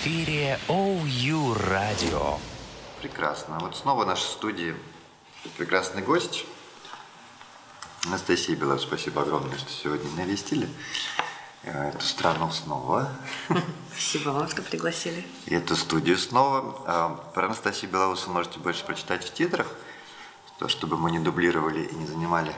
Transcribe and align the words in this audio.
эфире 0.00 0.58
OU 0.66 1.54
Radio. 1.68 2.38
Прекрасно. 3.02 3.58
Вот 3.60 3.76
снова 3.76 4.04
в 4.04 4.06
нашей 4.06 4.28
студии 4.28 4.74
прекрасный 5.58 6.00
гость. 6.00 6.46
Анастасия 8.06 8.56
Белов, 8.56 8.80
спасибо 8.80 9.20
огромное, 9.20 9.58
что 9.58 9.70
сегодня 9.70 10.10
навестили 10.12 10.70
э, 11.64 11.90
эту 11.90 12.02
страну 12.02 12.50
снова. 12.50 13.12
Спасибо 13.92 14.30
вам, 14.30 14.48
что 14.48 14.62
пригласили. 14.62 15.22
И 15.44 15.54
эту 15.54 15.76
студию 15.76 16.16
снова. 16.16 16.82
А, 16.86 17.08
про 17.34 17.44
Анастасию 17.44 17.90
Белоусу 17.90 18.30
можете 18.30 18.58
больше 18.58 18.86
прочитать 18.86 19.22
в 19.22 19.34
титрах, 19.34 19.66
то, 20.58 20.68
чтобы 20.68 20.96
мы 20.96 21.10
не 21.10 21.18
дублировали 21.18 21.84
и 21.84 21.94
не 21.94 22.06
занимали 22.06 22.54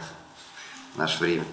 наше 0.95 1.19
время 1.19 1.45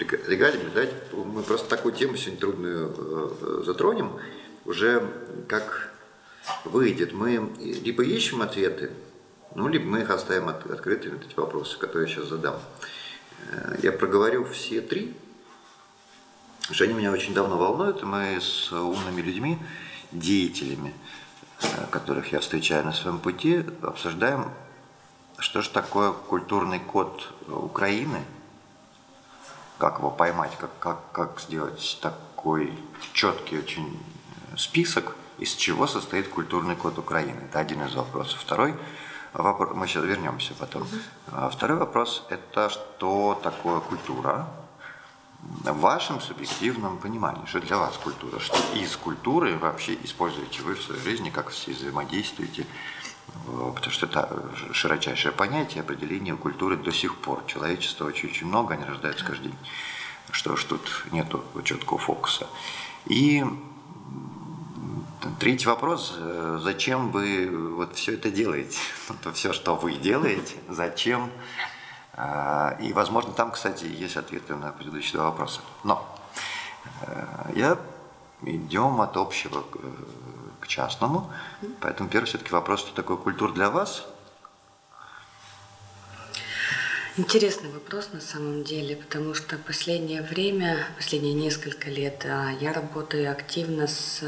регалиями. 0.00 0.70
Давайте 0.74 0.96
мы 1.12 1.44
просто 1.44 1.68
такую 1.68 1.94
тему 1.94 2.16
сегодня 2.16 2.40
трудную 2.40 2.94
э, 2.98 3.62
затронем 3.64 4.18
уже 4.68 5.02
как 5.48 5.90
выйдет. 6.64 7.12
Мы 7.12 7.50
либо 7.58 8.04
ищем 8.04 8.42
ответы, 8.42 8.92
ну, 9.54 9.66
либо 9.66 9.86
мы 9.86 10.02
их 10.02 10.10
оставим 10.10 10.48
от, 10.48 10.70
открытыми, 10.70 11.18
эти 11.18 11.34
вопросы, 11.34 11.78
которые 11.78 12.08
я 12.08 12.14
сейчас 12.14 12.28
задам. 12.28 12.56
Э, 13.50 13.76
я 13.82 13.92
проговорю 13.92 14.44
все 14.44 14.82
три, 14.82 15.16
потому 16.60 16.74
что 16.74 16.84
они 16.84 16.92
меня 16.92 17.10
очень 17.10 17.32
давно 17.32 17.56
волнуют, 17.56 18.02
и 18.02 18.04
мы 18.04 18.38
с 18.40 18.70
умными 18.70 19.22
людьми, 19.22 19.58
деятелями, 20.12 20.92
э, 21.62 21.86
которых 21.90 22.30
я 22.32 22.40
встречаю 22.40 22.84
на 22.84 22.92
своем 22.92 23.20
пути, 23.20 23.64
обсуждаем, 23.80 24.50
что 25.38 25.62
же 25.62 25.70
такое 25.70 26.12
культурный 26.12 26.78
код 26.78 27.32
Украины, 27.46 28.22
как 29.78 29.98
его 29.98 30.10
поймать, 30.10 30.52
как, 30.58 30.78
как, 30.78 31.12
как 31.12 31.40
сделать 31.40 31.98
такой 32.02 32.72
четкий 33.14 33.58
очень 33.58 33.98
список, 34.58 35.16
из 35.38 35.54
чего 35.54 35.86
состоит 35.86 36.28
культурный 36.28 36.76
код 36.76 36.98
Украины. 36.98 37.40
Это 37.48 37.60
один 37.60 37.82
из 37.82 37.94
вопросов. 37.94 38.40
Второй 38.40 38.74
вопрос, 39.32 39.70
мы 39.74 39.86
сейчас 39.86 40.04
вернемся 40.04 40.52
потом. 40.58 40.82
Угу. 40.82 41.50
Второй 41.50 41.78
вопрос– 41.78 42.26
это 42.28 42.68
что 42.68 43.38
такое 43.42 43.80
культура? 43.80 44.48
В 45.40 45.78
вашем 45.78 46.20
субъективном 46.20 46.98
понимании, 46.98 47.46
что 47.46 47.60
для 47.60 47.78
вас 47.78 47.96
культура, 47.96 48.40
что 48.40 48.58
из 48.74 48.96
культуры 48.96 49.56
вообще 49.56 49.96
используете 50.02 50.62
вы 50.62 50.74
в 50.74 50.82
своей 50.82 51.00
жизни, 51.00 51.30
как 51.30 51.50
все 51.50 51.72
взаимодействуете, 51.72 52.66
потому 53.46 53.92
что 53.92 54.06
это 54.06 54.42
широчайшее 54.72 55.30
понятие, 55.30 55.82
определение 55.82 56.36
культуры 56.36 56.76
до 56.76 56.92
сих 56.92 57.14
пор. 57.14 57.44
Человечество 57.46 58.06
очень-очень 58.06 58.48
много, 58.48 58.74
они 58.74 58.84
рождаются 58.84 59.24
каждый 59.24 59.50
день. 59.50 59.58
Что 60.32 60.56
ж 60.56 60.64
тут 60.64 61.06
нету 61.12 61.44
четкого 61.62 61.98
фокуса. 61.98 62.48
И 63.06 63.44
Третий 65.40 65.66
вопрос. 65.66 66.14
Э, 66.16 66.60
зачем 66.62 67.10
вы 67.10 67.48
вот 67.74 67.96
все 67.96 68.14
это 68.14 68.30
делаете? 68.30 68.78
Это 69.08 69.32
все, 69.32 69.52
что 69.52 69.74
вы 69.74 69.94
делаете, 69.94 70.54
зачем? 70.68 71.30
А, 72.14 72.76
и, 72.80 72.92
возможно, 72.92 73.32
там, 73.32 73.50
кстати, 73.50 73.84
есть 73.84 74.16
ответы 74.16 74.54
на 74.54 74.70
предыдущие 74.70 75.14
два 75.14 75.30
вопроса. 75.30 75.60
Но 75.82 76.06
э, 77.02 77.26
я 77.56 77.78
идем 78.42 79.00
от 79.00 79.16
общего 79.16 79.64
к 80.60 80.66
частному. 80.68 81.30
Поэтому 81.80 82.08
первый 82.08 82.26
все-таки 82.26 82.52
вопрос, 82.52 82.80
что 82.80 82.94
такое 82.94 83.16
культура 83.16 83.52
для 83.52 83.70
вас– 83.70 84.06
Интересный 87.18 87.72
вопрос 87.72 88.10
на 88.12 88.20
самом 88.20 88.62
деле, 88.62 88.94
потому 88.94 89.34
что 89.34 89.58
последнее 89.58 90.22
время, 90.22 90.86
последние 90.96 91.34
несколько 91.34 91.90
лет 91.90 92.24
а, 92.24 92.52
я 92.60 92.72
работаю 92.72 93.32
активно 93.32 93.88
с 93.88 94.22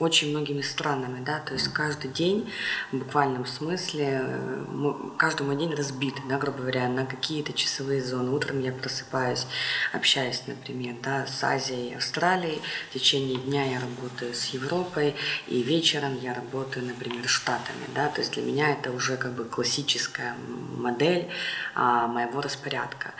очень 0.00 0.30
многими 0.30 0.62
странами, 0.62 1.22
да, 1.22 1.38
то 1.40 1.52
есть 1.52 1.68
каждый 1.68 2.10
день 2.10 2.50
в 2.90 2.96
буквальном 2.96 3.46
смысле, 3.46 4.22
э, 4.24 4.92
каждый 5.18 5.46
мой 5.46 5.56
день 5.56 5.74
разбит, 5.74 6.14
да, 6.28 6.38
грубо 6.38 6.58
говоря, 6.58 6.88
на 6.88 7.04
какие-то 7.04 7.52
часовые 7.52 8.02
зоны. 8.02 8.30
Утром 8.30 8.60
я 8.60 8.72
просыпаюсь, 8.72 9.46
общаюсь, 9.92 10.42
например, 10.46 10.96
да, 11.02 11.26
с 11.26 11.44
Азией, 11.44 11.94
Австралией, 11.94 12.62
в 12.88 12.94
течение 12.94 13.36
дня 13.36 13.64
я 13.70 13.78
работаю 13.78 14.34
с 14.34 14.46
Европой, 14.46 15.14
и 15.46 15.62
вечером 15.62 16.18
я 16.20 16.32
работаю, 16.34 16.86
например, 16.86 17.28
с 17.28 17.30
Штатами, 17.30 17.84
да, 17.94 18.08
то 18.08 18.20
есть 18.20 18.32
для 18.32 18.42
меня 18.42 18.72
это 18.72 18.90
уже 18.90 19.16
как 19.16 19.32
бы 19.32 19.44
классическая 19.44 20.34
модель 20.76 21.28
а, 21.74 22.06
моего 22.06 22.40
распорядка. 22.40 23.12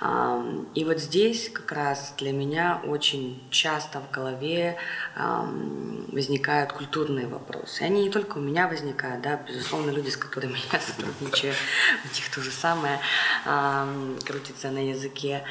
А, 0.00 0.44
и 0.74 0.84
вот 0.84 0.98
здесь 0.98 1.48
как 1.48 1.72
раз 1.72 2.14
для 2.18 2.32
меня 2.32 2.80
очень 2.84 3.42
часто 3.50 4.00
в 4.00 4.10
голове 4.10 4.76
а, 5.16 5.48
возникают 6.18 6.72
культурные 6.72 7.28
вопросы. 7.28 7.82
Они 7.82 8.02
не 8.02 8.10
только 8.10 8.38
у 8.38 8.40
меня 8.40 8.66
возникают, 8.66 9.22
да, 9.22 9.40
безусловно, 9.46 9.90
люди, 9.92 10.10
с 10.10 10.16
которыми 10.16 10.58
я 10.72 10.80
сотрудничаю, 10.80 11.54
у 12.04 12.14
них 12.14 12.28
то 12.34 12.40
же 12.40 12.50
самое 12.50 12.98
крутится 14.26 14.70
на 14.70 14.90
языке. 14.90 15.44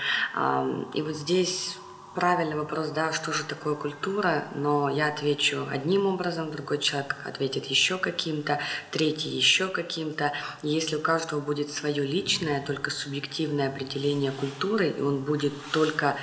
И 0.93 1.01
вот 1.01 1.15
здесь 1.15 1.77
правильный 2.15 2.57
вопрос, 2.57 2.89
да, 2.89 3.13
что 3.13 3.31
же 3.31 3.45
такое 3.45 3.75
культура, 3.75 4.43
но 4.55 4.89
я 4.89 5.07
отвечу 5.07 5.65
одним 5.71 6.05
образом, 6.05 6.51
другой 6.51 6.79
человек 6.79 7.15
ответит 7.23 7.67
еще 7.67 7.97
каким-то, 7.97 8.59
третий 8.91 9.29
еще 9.29 9.67
каким-то. 9.69 10.33
Если 10.63 10.97
у 10.97 10.99
каждого 10.99 11.39
будет 11.39 11.71
свое 11.71 12.03
личное, 12.03 12.59
только 12.59 12.91
субъективное 12.91 13.69
определение 13.69 14.33
культуры, 14.33 14.89
и 14.89 15.01
он 15.01 15.19
будет 15.19 15.53
только 15.71 16.17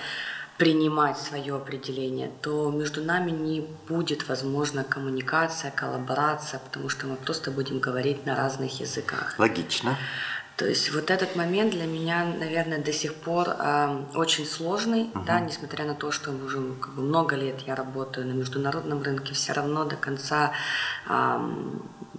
принимать 0.56 1.18
свое 1.18 1.56
определение, 1.56 2.30
то 2.40 2.70
между 2.70 3.02
нами 3.02 3.30
не 3.30 3.66
будет 3.88 4.28
возможна 4.28 4.84
коммуникация, 4.84 5.70
коллаборация, 5.70 6.60
потому 6.60 6.88
что 6.88 7.06
мы 7.06 7.16
просто 7.16 7.50
будем 7.50 7.80
говорить 7.80 8.24
на 8.24 8.36
разных 8.36 8.80
языках. 8.80 9.34
Логично. 9.38 9.98
То 10.56 10.66
есть 10.66 10.92
вот 10.94 11.10
этот 11.10 11.34
момент 11.34 11.72
для 11.72 11.84
меня, 11.86 12.24
наверное, 12.24 12.78
до 12.78 12.92
сих 12.92 13.14
пор 13.14 13.48
э, 13.48 14.04
очень 14.14 14.46
сложный, 14.46 15.10
uh-huh. 15.12 15.24
да, 15.26 15.40
несмотря 15.40 15.84
на 15.84 15.96
то, 15.96 16.12
что 16.12 16.30
уже 16.30 16.62
как 16.80 16.94
бы, 16.94 17.02
много 17.02 17.34
лет 17.34 17.60
я 17.66 17.74
работаю 17.74 18.28
на 18.28 18.32
международном 18.32 19.02
рынке, 19.02 19.34
все 19.34 19.52
равно 19.52 19.84
до 19.84 19.96
конца 19.96 20.52
э, 21.08 21.50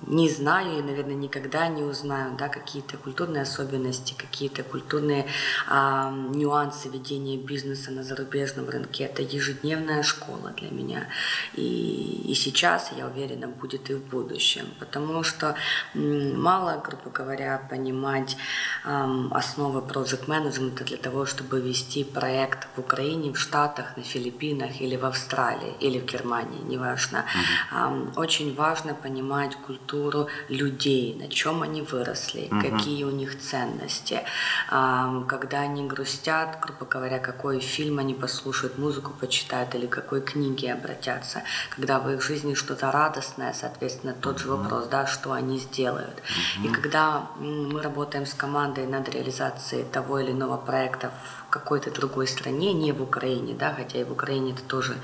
не 0.07 0.29
знаю 0.29 0.79
и, 0.79 0.81
наверное, 0.81 1.15
никогда 1.15 1.67
не 1.67 1.83
узнаю, 1.83 2.35
да, 2.37 2.47
какие-то 2.47 2.97
культурные 2.97 3.41
особенности, 3.41 4.13
какие-то 4.17 4.63
культурные 4.63 5.25
а, 5.67 6.11
нюансы 6.11 6.89
ведения 6.89 7.37
бизнеса 7.37 7.91
на 7.91 8.03
зарубежном 8.03 8.69
рынке. 8.69 9.05
Это 9.05 9.21
ежедневная 9.23 10.03
школа 10.03 10.51
для 10.57 10.69
меня. 10.69 11.07
И, 11.53 12.23
и 12.27 12.35
сейчас, 12.35 12.91
я 12.97 13.07
уверена, 13.07 13.47
будет 13.47 13.89
и 13.89 13.95
в 13.95 14.03
будущем. 14.03 14.65
Потому 14.79 15.23
что 15.23 15.55
мало, 15.95 16.81
грубо 16.85 17.09
говоря, 17.09 17.67
понимать 17.69 18.37
а, 18.83 19.09
основы 19.31 19.79
project 19.81 20.27
management 20.27 20.83
для 20.83 20.97
того, 20.97 21.25
чтобы 21.25 21.59
вести 21.61 22.03
проект 22.03 22.67
в 22.75 22.79
Украине, 22.79 23.33
в 23.33 23.39
Штатах, 23.39 23.97
на 23.97 24.03
Филиппинах 24.03 24.81
или 24.81 24.95
в 24.97 25.05
Австралии, 25.05 25.73
или 25.79 25.99
в 25.99 26.05
Германии, 26.05 26.61
неважно. 26.61 27.17
Mm-hmm. 27.17 28.13
А, 28.15 28.21
очень 28.21 28.53
важно 28.55 28.93
понимать 28.93 29.55
культуру 29.55 29.94
культуру 29.95 30.27
людей, 30.49 31.15
на 31.19 31.27
чем 31.27 31.61
они 31.63 31.81
выросли, 31.81 32.47
угу. 32.51 32.61
какие 32.61 33.03
у 33.03 33.11
них 33.11 33.39
ценности, 33.39 34.21
когда 34.69 35.59
они 35.59 35.87
грустят, 35.87 36.59
грубо 36.61 36.85
говоря, 36.85 37.19
какой 37.19 37.59
фильм 37.59 37.99
они 37.99 38.13
послушают, 38.13 38.77
музыку 38.77 39.11
почитают 39.19 39.75
или 39.75 39.87
какой 39.87 40.21
книги 40.21 40.67
обратятся, 40.67 41.43
когда 41.75 41.99
в 41.99 42.09
их 42.11 42.21
жизни 42.21 42.53
что-то 42.53 42.91
радостное, 42.91 43.53
соответственно, 43.53 44.13
тот 44.13 44.39
же 44.39 44.49
вопрос, 44.49 44.87
да, 44.87 45.05
что 45.05 45.31
они 45.31 45.59
сделают. 45.59 46.21
Угу. 46.59 46.67
И 46.67 46.71
когда 46.71 47.27
мы 47.39 47.81
работаем 47.81 48.25
с 48.25 48.33
командой 48.33 48.87
над 48.87 49.09
реализацией 49.09 49.85
того 49.91 50.19
или 50.19 50.31
иного 50.31 50.57
проекта 50.57 51.11
какой-то 51.55 51.89
другой 51.89 52.27
стране, 52.27 52.73
не 52.73 52.91
в 52.91 53.01
Украине, 53.01 53.53
да, 53.53 53.73
хотя 53.73 53.99
и 53.99 54.03
в 54.03 54.11
Украине 54.11 54.51
это 54.51 54.61
тоже 54.63 54.97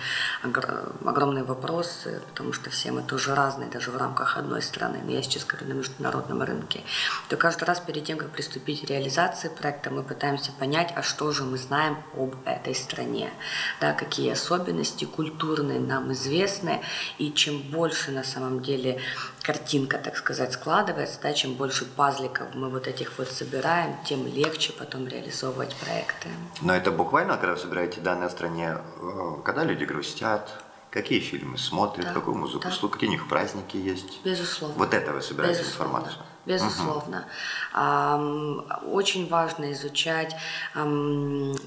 огромный 0.43 1.43
вопрос, 1.43 2.07
потому 2.29 2.51
что 2.51 2.69
все 2.69 2.91
мы 2.91 3.03
тоже 3.03 3.33
разные, 3.35 3.69
даже 3.69 3.89
в 3.91 3.95
рамках 3.95 4.35
одной 4.35 4.61
страны, 4.61 4.99
но 5.05 5.11
я 5.11 5.23
сейчас 5.23 5.45
говорю 5.45 5.67
на 5.69 5.73
международном 5.73 6.41
рынке, 6.41 6.81
то 7.29 7.37
каждый 7.37 7.63
раз 7.63 7.79
перед 7.79 8.03
тем, 8.03 8.17
как 8.17 8.31
приступить 8.31 8.81
к 8.81 8.89
реализации 8.89 9.47
проекта, 9.47 9.91
мы 9.91 10.03
пытаемся 10.03 10.51
понять, 10.51 10.93
а 10.97 11.03
что 11.03 11.31
же 11.31 11.43
мы 11.43 11.57
знаем 11.57 11.97
об 12.17 12.35
этой 12.45 12.75
стране, 12.75 13.31
да, 13.79 13.93
какие 13.93 14.31
особенности 14.31 15.05
культурные 15.05 15.79
нам 15.79 16.11
известны, 16.11 16.81
и 17.17 17.31
чем 17.31 17.61
больше 17.61 18.11
на 18.11 18.25
самом 18.25 18.61
деле 18.61 18.99
картинка, 19.41 19.97
так 19.97 20.17
сказать, 20.17 20.53
складывается, 20.53 21.19
да, 21.21 21.33
чем 21.33 21.53
больше 21.53 21.85
пазликов 21.85 22.47
мы 22.53 22.69
вот 22.69 22.87
этих 22.87 23.17
вот 23.17 23.29
собираем, 23.29 23.95
тем 24.05 24.27
легче 24.27 24.73
потом 24.73 25.07
реализовывать 25.07 25.75
проекты. 25.75 26.29
Но 26.61 26.73
это 26.73 26.91
буквально, 26.91 27.37
когда 27.37 27.53
вы 27.53 27.59
собираете 27.59 28.01
данные 28.01 28.27
о 28.27 28.29
стране, 28.29 28.77
э, 29.01 29.35
когда 29.43 29.63
люди 29.63 29.83
грустят, 29.83 30.53
какие 30.91 31.19
фильмы 31.19 31.57
смотрят, 31.57 32.05
да, 32.05 32.13
какую 32.13 32.37
музыку 32.37 32.65
да. 32.65 32.69
слушают, 32.69 32.93
какие 32.93 33.09
у 33.09 33.13
них 33.13 33.27
праздники 33.27 33.77
есть. 33.77 34.23
Безусловно. 34.23 34.77
Вот 34.77 34.93
это 34.93 35.13
вы 35.13 35.21
собираете 35.21 35.61
Безусловно. 35.61 35.97
информацию. 35.97 36.25
Безусловно. 36.45 37.25
Угу. 37.73 38.91
Очень 38.91 39.29
важно 39.29 39.71
изучать, 39.71 40.35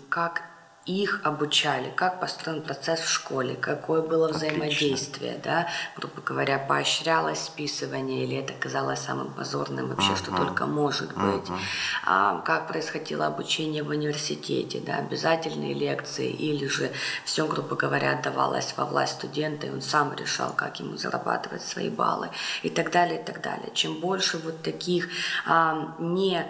как 0.08 0.42
их 0.86 1.20
обучали, 1.24 1.90
как 1.96 2.20
построен 2.20 2.62
процесс 2.62 3.00
в 3.00 3.08
школе, 3.08 3.54
какое 3.54 4.02
было 4.02 4.28
взаимодействие, 4.28 5.40
да, 5.42 5.68
грубо 5.96 6.20
говоря, 6.20 6.58
поощрялось 6.58 7.40
списывание 7.40 8.24
или 8.24 8.36
это 8.36 8.52
казалось 8.52 9.00
самым 9.00 9.32
позорным 9.32 9.88
вообще, 9.88 10.12
uh-huh. 10.12 10.16
что 10.18 10.36
только 10.36 10.66
может 10.66 11.14
быть, 11.14 11.48
uh-huh. 11.48 11.58
а, 12.04 12.40
как 12.40 12.68
происходило 12.68 13.26
обучение 13.26 13.82
в 13.82 13.88
университете, 13.88 14.80
да, 14.84 14.98
обязательные 14.98 15.72
лекции 15.72 16.30
или 16.30 16.66
же 16.66 16.92
все, 17.24 17.46
грубо 17.46 17.76
говоря, 17.76 18.18
отдавалось 18.18 18.74
во 18.76 18.84
власть 18.84 19.14
студента, 19.14 19.66
и 19.66 19.70
он 19.70 19.80
сам 19.80 20.14
решал, 20.14 20.52
как 20.52 20.80
ему 20.80 20.98
зарабатывать 20.98 21.62
свои 21.62 21.88
баллы 21.88 22.28
и 22.62 22.68
так 22.68 22.90
далее, 22.90 23.20
и 23.20 23.24
так 23.24 23.40
далее. 23.40 23.70
Чем 23.72 24.00
больше 24.00 24.36
вот 24.36 24.62
таких 24.62 25.08
а, 25.46 25.94
не 25.98 26.44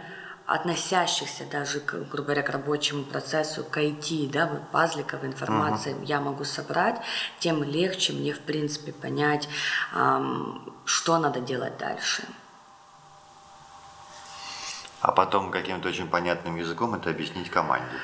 относящихся 0.47 1.45
даже, 1.51 1.81
к, 1.81 1.95
грубо 1.95 2.25
говоря, 2.25 2.43
к 2.43 2.51
рабочему 2.51 3.05
процессу, 3.05 3.65
к 3.65 3.79
IT, 3.79 4.31
да, 4.31 4.47
пазликов 4.73 5.25
информации 5.25 5.95
uh-huh. 5.95 6.05
я 6.05 6.21
могу 6.21 6.45
собрать, 6.45 7.01
тем 7.39 7.63
легче 7.63 8.13
мне, 8.13 8.33
в 8.33 8.41
принципе, 8.41 8.93
понять, 8.93 9.49
эм, 9.95 10.73
что 10.85 11.19
надо 11.19 11.41
делать 11.41 11.79
дальше. 11.79 12.25
А 15.01 15.13
потом 15.13 15.51
каким-то 15.51 15.89
очень 15.89 16.09
понятным 16.09 16.57
языком 16.57 16.95
это 16.95 17.11
объяснить 17.11 17.51
команде. 17.51 17.97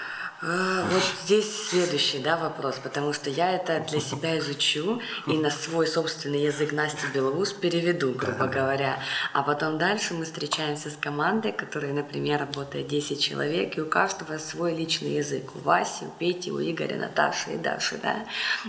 А, 0.42 0.86
вот 0.90 1.02
здесь 1.24 1.68
следующий 1.68 2.18
да, 2.18 2.38
вопрос, 2.38 2.76
потому 2.82 3.12
что 3.12 3.28
я 3.28 3.52
это 3.52 3.84
для 3.90 4.00
себя 4.00 4.38
изучу 4.38 5.02
и 5.26 5.36
на 5.36 5.50
свой 5.50 5.86
собственный 5.86 6.44
язык 6.44 6.72
Насти 6.72 7.06
Белоус 7.12 7.52
переведу, 7.52 8.12
грубо 8.12 8.46
говоря. 8.46 8.98
А 9.34 9.42
потом 9.42 9.76
дальше 9.76 10.14
мы 10.14 10.24
встречаемся 10.24 10.88
с 10.88 10.96
командой, 10.96 11.52
которая, 11.52 11.92
например, 11.92 12.40
работает 12.40 12.88
10 12.88 13.20
человек, 13.20 13.76
и 13.76 13.82
у 13.82 13.86
каждого 13.86 14.38
свой 14.38 14.74
личный 14.74 15.16
язык. 15.16 15.54
У 15.56 15.58
Васи, 15.58 16.06
у 16.06 16.10
Пети, 16.18 16.50
у 16.50 16.58
Игоря, 16.58 16.96
Наташи 16.96 17.50
и 17.50 17.58
Даши. 17.58 18.00
Да? 18.02 18.24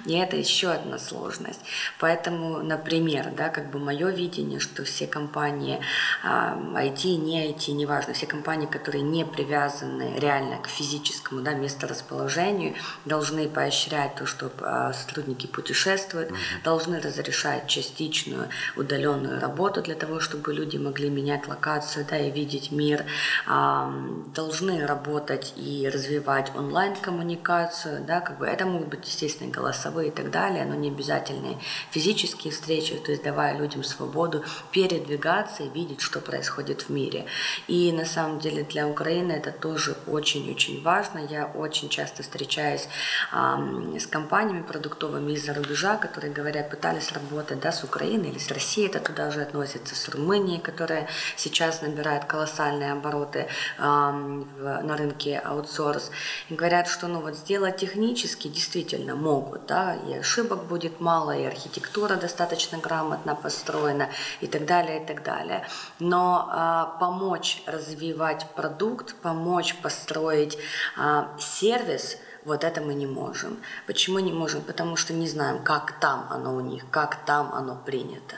И 0.05 0.13
это 0.17 0.35
еще 0.35 0.71
одна 0.71 0.99
сложность. 0.99 1.61
Поэтому, 1.99 2.57
например, 2.57 3.31
да, 3.37 3.47
как 3.47 3.71
бы 3.71 3.79
мое 3.79 4.09
видение, 4.09 4.59
что 4.59 4.83
все 4.83 5.07
компании 5.07 5.79
IT, 6.21 7.15
не 7.15 7.47
IT, 7.47 7.71
неважно, 7.71 8.13
все 8.13 8.25
компании, 8.25 8.67
которые 8.67 9.03
не 9.03 9.25
привязаны 9.25 10.19
реально 10.19 10.57
к 10.57 10.67
физическому 10.67 11.39
да, 11.39 11.60
месторасположению, 11.61 12.75
должны 13.05 13.47
поощрять 13.47 14.15
то, 14.15 14.25
что 14.25 14.51
а, 14.61 14.93
сотрудники 14.93 15.47
путешествуют, 15.47 16.31
угу. 16.31 16.39
должны 16.63 16.99
разрешать 16.99 17.67
частичную 17.67 18.49
удаленную 18.75 19.39
работу 19.39 19.81
для 19.81 19.95
того, 19.95 20.19
чтобы 20.19 20.53
люди 20.53 20.77
могли 20.77 21.09
менять 21.09 21.47
локацию 21.47 22.05
да, 22.09 22.17
и 22.17 22.31
видеть 22.31 22.71
мир, 22.71 23.05
должны 23.45 24.85
работать 24.85 25.53
и 25.55 25.89
развивать 25.89 26.51
онлайн-коммуникацию, 26.55 28.03
да, 28.05 28.21
как 28.21 28.37
бы 28.39 28.45
это 28.45 28.65
могут 28.65 28.87
быть, 28.87 29.07
естественно, 29.07 29.51
голосовые 29.51 30.09
и 30.09 30.11
так 30.11 30.31
далее, 30.31 30.65
но 30.65 30.75
не 30.75 30.89
обязательные 30.89 31.57
физические 31.91 32.53
встречи, 32.53 32.95
то 32.95 33.11
есть 33.11 33.23
давая 33.23 33.57
людям 33.57 33.83
свободу 33.83 34.43
передвигаться 34.71 35.63
и 35.63 35.69
видеть, 35.69 36.01
что 36.01 36.19
происходит 36.19 36.83
в 36.83 36.89
мире. 36.89 37.25
И 37.67 37.91
на 37.91 38.05
самом 38.05 38.39
деле 38.39 38.63
для 38.63 38.87
Украины 38.87 39.31
это 39.31 39.51
тоже 39.51 39.95
очень-очень 40.07 40.81
важно. 40.83 41.19
Я 41.29 41.50
очень 41.55 41.89
часто 41.89 42.23
встречаюсь 42.23 42.87
э, 43.31 43.97
с 43.99 44.07
компаниями 44.07 44.61
продуктовыми 44.61 45.33
из-за 45.33 45.53
рубежа, 45.53 45.97
которые 45.97 46.33
говорят, 46.33 46.69
пытались 46.69 47.11
работать 47.11 47.59
да, 47.59 47.71
с 47.71 47.83
Украины 47.83 48.27
или 48.27 48.39
с 48.39 48.49
Россией, 48.51 48.87
это 48.87 48.99
туда 48.99 49.31
же 49.31 49.41
относится, 49.41 49.95
с 49.95 50.09
Румынией, 50.09 50.59
которая 50.59 51.07
сейчас 51.35 51.81
набирает 51.81 52.25
колоссальные 52.25 52.93
обороты 52.93 53.47
э, 53.77 53.81
на 53.81 54.97
рынке 54.97 55.39
аутсорс. 55.39 56.11
И 56.49 56.55
говорят, 56.55 56.87
что 56.87 57.07
ну, 57.07 57.21
вот 57.21 57.35
сделать 57.35 57.77
технически 57.77 58.47
действительно 58.47 59.15
могут, 59.15 59.65
да, 59.65 59.95
и 59.95 60.13
ошибок 60.13 60.65
будет 60.65 60.99
мало, 60.99 61.37
и 61.37 61.45
архитектура 61.45 62.15
достаточно 62.15 62.77
грамотно 62.77 63.35
построена, 63.35 64.09
и 64.41 64.47
так 64.47 64.65
далее, 64.65 65.03
и 65.03 65.05
так 65.05 65.23
далее. 65.23 65.65
Но 65.99 66.49
э, 66.51 66.99
помочь 66.99 67.63
развивать 67.65 68.45
продукт, 68.55 69.15
помочь 69.15 69.75
построить 69.81 70.57
э, 70.97 71.23
сервис, 71.41 72.17
вот 72.45 72.63
это 72.63 72.81
мы 72.81 72.93
не 72.93 73.05
можем. 73.05 73.57
Почему 73.87 74.19
не 74.19 74.33
можем? 74.33 74.61
Потому 74.61 74.95
что 74.95 75.13
не 75.13 75.27
знаем, 75.27 75.63
как 75.63 75.99
там 75.99 76.27
оно 76.29 76.55
у 76.55 76.61
них, 76.61 76.83
как 76.89 77.25
там 77.25 77.53
оно 77.53 77.75
принято. 77.75 78.35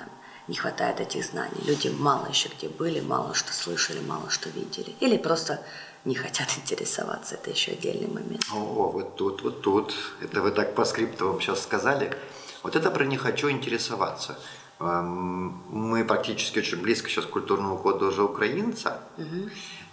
Не 0.48 0.56
хватает 0.56 1.00
этих 1.00 1.24
знаний. 1.24 1.62
Люди 1.66 1.88
мало 1.88 2.28
еще 2.28 2.50
где 2.50 2.68
были, 2.68 3.00
мало 3.00 3.34
что 3.34 3.54
слышали, 3.54 4.00
мало 4.02 4.30
что 4.30 4.50
видели. 4.50 4.94
Или 5.00 5.18
просто 5.18 5.62
не 6.06 6.16
хотят 6.16 6.48
интересоваться. 6.58 7.36
Это 7.36 7.50
еще 7.50 7.72
отдельный 7.72 8.08
момент. 8.08 8.44
О, 8.54 8.90
вот 8.90 9.16
тут, 9.16 9.42
вот 9.42 9.62
тут. 9.62 9.94
Это 10.22 10.42
вы 10.42 10.52
так 10.52 10.76
по 10.76 10.86
скрипту 10.86 11.28
вам 11.28 11.40
сейчас 11.40 11.64
сказали. 11.64 12.14
Вот 12.62 12.76
это 12.76 12.92
про 12.92 13.06
«не 13.06 13.18
хочу 13.18 13.50
интересоваться». 13.50 14.38
Эм, 14.80 15.64
мы 15.70 16.04
практически 16.04 16.60
очень 16.60 16.82
близко 16.82 17.10
сейчас 17.10 17.26
к 17.26 17.30
культурному 17.30 17.78
коду 17.78 18.08
уже 18.08 18.24
украинца. 18.24 19.02
Угу. 19.18 19.50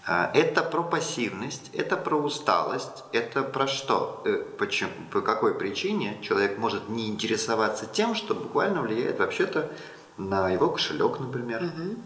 А, 0.06 0.30
это 0.34 0.62
про 0.62 0.82
пассивность, 0.82 1.70
это 1.74 1.96
про 1.96 2.16
усталость, 2.16 3.04
это 3.12 3.42
про 3.42 3.66
что? 3.66 4.22
Э, 4.24 4.44
почему, 4.58 4.92
по 5.10 5.20
какой 5.20 5.54
причине 5.54 6.18
человек 6.22 6.58
может 6.58 6.88
не 6.88 7.08
интересоваться 7.08 7.86
тем, 7.86 8.14
что 8.14 8.34
буквально 8.34 8.80
влияет 8.82 9.18
вообще-то 9.18 9.70
на 10.16 10.50
его 10.50 10.70
кошелек, 10.70 11.20
например. 11.20 11.64
Угу. 11.64 11.96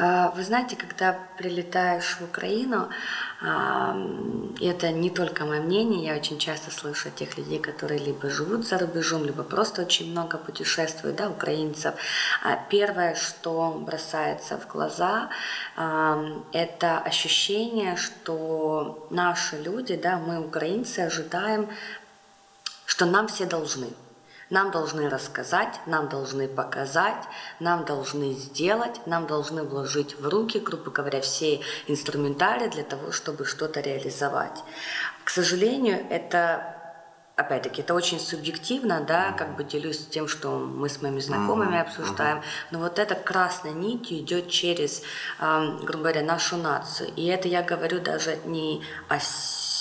А, 0.00 0.30
вы 0.30 0.44
знаете, 0.44 0.76
когда 0.76 1.18
прилетаешь 1.36 2.18
в 2.20 2.24
Украину, 2.24 2.88
это 3.40 4.92
не 4.92 5.10
только 5.10 5.44
мое 5.44 5.60
мнение, 5.60 6.06
я 6.06 6.16
очень 6.16 6.38
часто 6.38 6.70
слышу 6.70 7.08
от 7.08 7.16
тех 7.16 7.36
людей, 7.36 7.58
которые 7.58 7.98
либо 7.98 8.30
живут 8.30 8.66
за 8.66 8.78
рубежом, 8.78 9.24
либо 9.24 9.42
просто 9.42 9.82
очень 9.82 10.10
много 10.10 10.38
путешествуют, 10.38 11.16
да, 11.16 11.28
украинцев. 11.28 11.94
А 12.42 12.56
первое, 12.68 13.14
что 13.16 13.80
бросается 13.80 14.58
в 14.58 14.68
глаза, 14.68 15.30
это 16.52 16.98
ощущение, 16.98 17.96
что 17.96 19.06
наши 19.10 19.56
люди, 19.60 19.96
да, 19.96 20.18
мы, 20.18 20.40
украинцы, 20.40 21.00
ожидаем, 21.00 21.68
что 22.86 23.04
нам 23.06 23.26
все 23.28 23.46
должны– 23.46 23.88
нам 24.50 24.70
должны 24.70 25.08
рассказать, 25.08 25.80
нам 25.86 26.08
должны 26.08 26.48
показать, 26.48 27.24
нам 27.60 27.84
должны 27.84 28.32
сделать, 28.32 29.06
нам 29.06 29.26
должны 29.26 29.62
вложить 29.62 30.18
в 30.18 30.28
руки, 30.28 30.58
грубо 30.58 30.90
говоря, 30.90 31.20
все 31.20 31.60
инструментарии 31.86 32.68
для 32.68 32.84
того, 32.84 33.12
чтобы 33.12 33.44
что-то 33.44 33.80
реализовать. 33.80 34.62
К 35.24 35.30
сожалению, 35.30 36.06
это 36.10 36.74
опять-таки, 37.36 37.82
это 37.82 37.94
очень 37.94 38.18
субъективно, 38.18 39.00
да, 39.00 39.30
как 39.30 39.54
бы 39.54 39.62
делюсь 39.62 40.04
тем, 40.08 40.26
что 40.26 40.58
мы 40.58 40.88
с 40.88 41.00
моими 41.00 41.20
знакомыми 41.20 41.78
обсуждаем, 41.78 42.42
но 42.72 42.80
вот 42.80 42.98
эта 42.98 43.14
красной 43.14 43.72
нитью 43.72 44.18
идет 44.18 44.50
через, 44.50 45.02
грубо 45.38 45.98
говоря, 45.98 46.22
нашу 46.22 46.56
нацию. 46.56 47.12
И 47.14 47.26
это 47.26 47.46
я 47.46 47.62
говорю 47.62 48.00
даже 48.00 48.38
не 48.44 48.82
о 49.08 49.20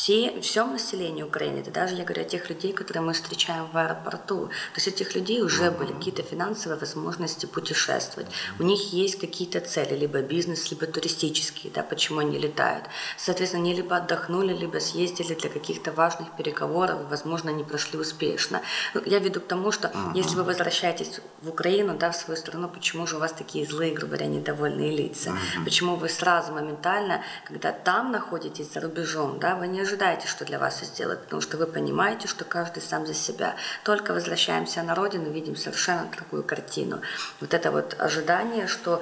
все, 0.07 0.39
всем 0.39 0.71
населению 0.71 1.27
Украины, 1.27 1.59
это 1.59 1.69
даже 1.69 1.95
я 1.95 2.05
говорю 2.05 2.21
о 2.21 2.25
тех 2.25 2.49
людей, 2.49 2.71
которые 2.71 3.03
мы 3.03 3.11
встречаем 3.11 3.67
в 3.73 3.77
аэропорту. 3.77 4.47
То 4.47 4.75
есть 4.75 4.87
у 4.87 4.91
этих 4.91 5.15
людей 5.15 5.41
уже 5.41 5.69
были 5.69 5.91
какие-то 5.91 6.23
финансовые 6.23 6.79
возможности 6.79 7.45
путешествовать. 7.45 8.27
У 8.57 8.63
них 8.63 8.93
есть 8.93 9.19
какие-то 9.19 9.59
цели, 9.59 9.97
либо 9.97 10.21
бизнес, 10.21 10.71
либо 10.71 10.85
туристические, 10.85 11.73
да, 11.75 11.83
почему 11.83 12.19
они 12.19 12.39
летают. 12.39 12.85
Соответственно, 13.17 13.63
они 13.63 13.73
либо 13.73 13.97
отдохнули, 13.97 14.53
либо 14.53 14.79
съездили 14.79 15.33
для 15.33 15.49
каких-то 15.49 15.91
важных 15.91 16.37
переговоров, 16.37 17.01
и, 17.01 17.09
возможно, 17.09 17.51
они 17.51 17.65
прошли 17.65 17.99
успешно. 17.99 18.61
Ну, 18.93 19.01
я 19.05 19.19
веду 19.19 19.41
к 19.41 19.47
тому, 19.47 19.73
что 19.73 19.91
если 20.15 20.37
вы 20.37 20.43
возвращаетесь 20.43 21.19
в 21.41 21.49
Украину, 21.49 21.97
да, 21.97 22.11
в 22.11 22.15
свою 22.15 22.39
страну, 22.39 22.69
почему 22.69 23.07
же 23.07 23.17
у 23.17 23.19
вас 23.19 23.33
такие 23.33 23.65
злые, 23.65 23.93
грубо 23.93 24.15
говоря, 24.15 24.27
недовольные 24.27 24.95
лица? 24.95 25.33
Почему 25.65 25.97
вы 25.97 26.07
сразу 26.07 26.53
моментально, 26.53 27.23
когда 27.45 27.73
там 27.73 28.13
находитесь 28.13 28.71
за 28.71 28.79
рубежом, 28.79 29.39
да, 29.39 29.55
вы 29.55 29.67
не 29.67 29.81
ожидаете 29.81 29.96
ожидаете, 29.97 30.27
что 30.27 30.45
для 30.45 30.59
вас 30.59 30.79
сделать, 30.81 31.21
потому 31.23 31.41
что 31.41 31.57
вы 31.57 31.65
понимаете, 31.65 32.27
что 32.27 32.45
каждый 32.45 32.81
сам 32.81 33.07
за 33.07 33.15
себя. 33.15 33.55
Только 33.83 34.13
возвращаемся 34.13 34.83
на 34.83 34.93
родину, 34.93 35.31
видим 35.31 35.55
совершенно 35.55 36.07
другую 36.15 36.43
картину. 36.43 37.01
Вот 37.41 37.53
это 37.53 37.71
вот 37.71 37.95
ожидание, 37.99 38.67
что 38.67 39.01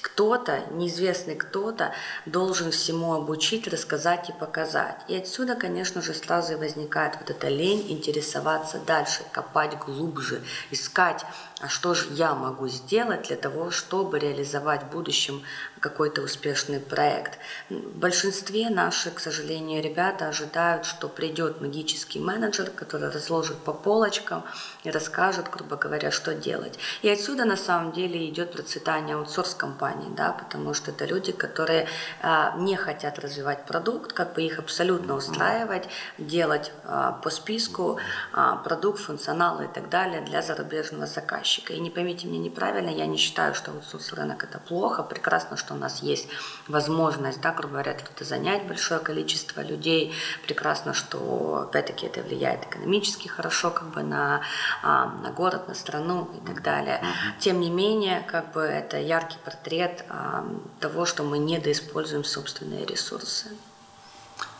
кто-то, 0.00 0.60
неизвестный 0.70 1.34
кто-то, 1.34 1.92
должен 2.26 2.70
всему 2.70 3.14
обучить, 3.14 3.68
рассказать 3.68 4.30
и 4.30 4.32
показать. 4.32 4.96
И 5.08 5.16
отсюда, 5.16 5.56
конечно 5.56 6.00
же, 6.00 6.14
сразу 6.14 6.54
и 6.54 6.56
возникает 6.56 7.16
вот 7.20 7.30
эта 7.30 7.48
лень 7.48 7.84
интересоваться 7.90 8.78
дальше, 8.78 9.22
копать 9.32 9.78
глубже, 9.78 10.40
искать 10.70 11.24
а 11.64 11.68
что 11.68 11.94
же 11.94 12.08
я 12.10 12.34
могу 12.34 12.68
сделать 12.68 13.28
для 13.28 13.36
того, 13.36 13.70
чтобы 13.70 14.18
реализовать 14.18 14.82
в 14.82 14.90
будущем 14.90 15.42
какой-то 15.88 16.22
успешный 16.22 16.80
проект. 16.80 17.38
В 17.70 17.98
большинстве 18.04 18.70
наших, 18.70 19.14
к 19.14 19.20
сожалению, 19.20 19.82
ребята 19.82 20.28
ожидают, 20.28 20.86
что 20.86 21.08
придет 21.08 21.60
магический 21.60 22.20
менеджер, 22.20 22.70
который 22.70 23.10
разложит 23.10 23.58
по 23.58 23.72
полочкам 23.72 24.44
и 24.84 24.90
расскажет, 24.90 25.46
грубо 25.50 25.76
говоря, 25.76 26.10
что 26.10 26.34
делать. 26.34 26.78
И 27.02 27.08
отсюда 27.08 27.44
на 27.44 27.56
самом 27.56 27.92
деле 27.92 28.28
идет 28.28 28.52
процветание 28.52 29.16
аутсорс-компаний 29.16 29.74
компаний, 29.84 30.14
да, 30.16 30.32
потому 30.32 30.74
что 30.74 30.90
это 30.90 31.04
люди, 31.04 31.32
которые 31.32 31.86
а, 32.22 32.56
не 32.58 32.76
хотят 32.76 33.18
развивать 33.18 33.66
продукт, 33.66 34.12
как 34.12 34.34
бы 34.34 34.42
их 34.42 34.58
абсолютно 34.58 35.14
устраивать, 35.14 35.88
делать 36.18 36.72
а, 36.84 37.12
по 37.12 37.30
списку 37.30 37.98
а, 38.32 38.56
продукт, 38.56 39.00
функционал 39.00 39.60
и 39.62 39.66
так 39.66 39.88
далее 39.88 40.20
для 40.20 40.42
зарубежного 40.42 41.06
заказчика. 41.06 41.72
И 41.72 41.80
не 41.80 41.90
поймите 41.90 42.26
меня 42.26 42.38
неправильно, 42.38 42.90
я 42.90 43.06
не 43.06 43.16
считаю, 43.16 43.54
что 43.54 43.70
аутсорс 43.70 44.12
рынок 44.12 44.44
это 44.44 44.58
плохо, 44.58 45.02
прекрасно, 45.02 45.56
что 45.56 45.73
у 45.74 45.78
нас 45.78 46.02
есть 46.02 46.28
возможность, 46.68 47.40
да, 47.40 47.52
грубо 47.52 47.74
говоря, 47.74 47.96
занять 48.20 48.66
большое 48.66 49.00
количество 49.00 49.60
людей, 49.60 50.14
прекрасно, 50.46 50.94
что 50.94 51.66
опять-таки 51.68 52.06
это 52.06 52.22
влияет 52.22 52.64
экономически 52.64 53.28
хорошо 53.28 53.70
как 53.70 53.88
бы 53.88 54.02
на, 54.02 54.42
а, 54.82 55.06
на 55.22 55.30
город, 55.30 55.68
на 55.68 55.74
страну 55.74 56.30
и 56.42 56.46
так 56.46 56.62
далее. 56.62 57.00
Тем 57.38 57.60
не 57.60 57.70
менее, 57.70 58.24
как 58.26 58.52
бы 58.52 58.60
это 58.60 58.98
яркий 58.98 59.38
портрет 59.44 60.04
а, 60.08 60.46
того, 60.80 61.04
что 61.04 61.22
мы 61.22 61.38
недоиспользуем 61.38 62.24
собственные 62.24 62.86
ресурсы. 62.86 63.48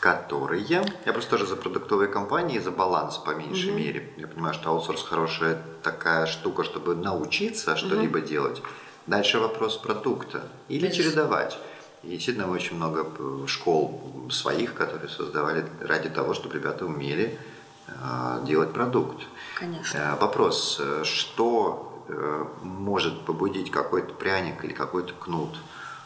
Которые, 0.01 0.63
я 0.63 1.13
просто 1.13 1.31
тоже 1.31 1.47
за 1.47 1.57
продуктовые 1.57 2.09
компании, 2.09 2.59
за 2.59 2.71
баланс 2.71 3.17
по 3.17 3.31
меньшей 3.31 3.71
mm-hmm. 3.71 3.77
мере. 3.77 4.13
Я 4.19 4.27
понимаю, 4.29 4.55
что 4.55 4.71
аутсорс 4.71 5.03
хорошая 5.03 5.59
такая 5.83 6.27
штука, 6.27 6.63
чтобы 6.63 6.95
научиться 6.95 7.75
что-либо 7.77 8.19
mm-hmm. 8.19 8.29
делать. 8.29 8.63
Дальше 9.07 9.39
вопрос 9.39 9.77
продукта. 9.77 10.49
Или 10.69 10.87
Без... 10.89 10.97
чередовать. 10.97 11.59
И 12.03 12.09
действительно 12.09 12.51
очень 12.51 12.77
много 12.77 13.07
школ 13.47 14.29
своих, 14.31 14.75
которые 14.75 15.09
создавали 15.09 15.65
ради 15.81 16.09
того, 16.09 16.35
чтобы 16.35 16.55
ребята 16.55 16.85
умели 16.85 17.39
э, 17.87 18.45
делать 18.47 18.73
продукт. 18.73 19.23
Конечно. 19.55 19.97
Э, 19.97 20.17
вопрос, 20.21 20.79
э, 20.81 21.03
что 21.05 22.05
э, 22.09 22.45
может 22.63 23.25
побудить 23.25 23.71
какой-то 23.71 24.13
пряник 24.15 24.65
или 24.65 24.73
какой-то 24.73 25.15
кнут? 25.15 25.57